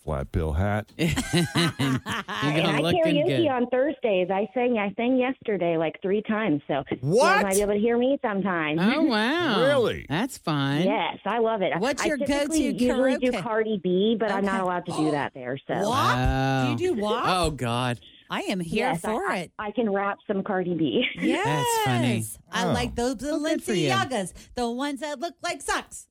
[0.07, 0.91] flat bill hat.
[0.97, 3.49] You're And I looking karaoke good.
[3.49, 4.29] on Thursdays.
[4.31, 4.79] I sang.
[4.79, 6.63] I sang yesterday like three times.
[6.69, 7.23] So you What?
[7.25, 8.79] guys might be able to hear me sometime.
[8.79, 9.61] Oh wow!
[9.67, 10.07] Really?
[10.09, 10.83] That's fun.
[10.83, 11.73] Yes, I love it.
[11.79, 13.43] What's I your typically go-to usually do karaoke?
[13.43, 14.47] Cardi B, but I'm Okay.
[14.47, 15.59] not allowed to do that there.
[15.67, 15.89] So What?
[15.89, 16.65] Wow.
[16.77, 17.23] Do you do what?
[17.27, 17.99] Oh God.
[18.29, 19.53] I am here yes, for I, it.
[19.57, 21.05] I, I can rap some Cardi B.
[21.21, 21.45] Yes.
[21.47, 22.25] That's funny.
[22.53, 22.73] I Oh.
[22.73, 23.89] like those Well, good for you.
[23.91, 26.09] Balenciagas, the ones that look like socks.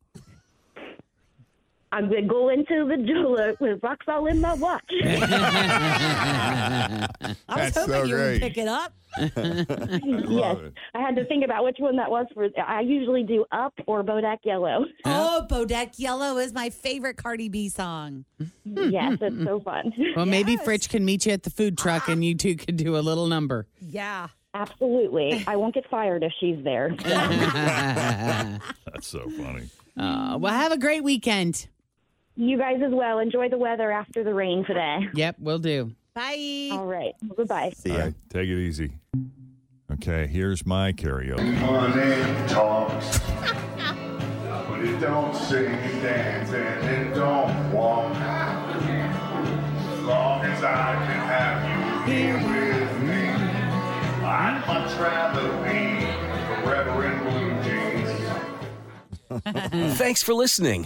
[1.96, 4.84] I'm gonna go into the jeweler with rocks all in my watch.
[5.04, 7.08] I
[7.48, 8.32] was That's hoping so you great.
[8.34, 8.94] would pick it up.
[9.18, 9.32] yes,
[10.58, 10.74] it.
[10.94, 12.50] I had to think about which one that was for.
[12.62, 14.86] I usually do Up or Bodak Yellow.
[15.06, 18.26] Oh, Bodak Yellow is my favorite Cardi B song.
[18.66, 19.94] yes, it's so fun.
[20.18, 20.66] Well, maybe Yes.
[20.66, 23.28] Fritch can meet you at the food truck, and you two could do a little
[23.28, 23.68] number.
[23.80, 24.28] Yeah.
[24.54, 26.94] Absolutely, I won't get fired if she's there.
[27.04, 28.62] That's
[29.08, 29.70] so funny.
[29.98, 31.68] Uh, well, have a great weekend.
[32.36, 33.20] You guys as well.
[33.20, 35.00] Enjoy the weather after the rain today.
[35.14, 35.92] Yep, we'll do.
[36.14, 36.70] Bye.
[36.72, 37.14] All right.
[37.36, 37.74] Goodbye.
[37.76, 37.98] See ya.
[37.98, 38.92] right, take it easy.
[39.94, 41.62] Okay, here's my karaoke.
[41.62, 43.20] Money talks,
[44.50, 48.14] but it don't sing and dance and it don't walk.
[48.16, 53.26] As long as I can have you here with me,
[54.26, 56.06] I'd much rather be
[56.64, 57.54] forever in blue
[59.64, 59.98] jeans.
[59.98, 60.86] Thanks for listening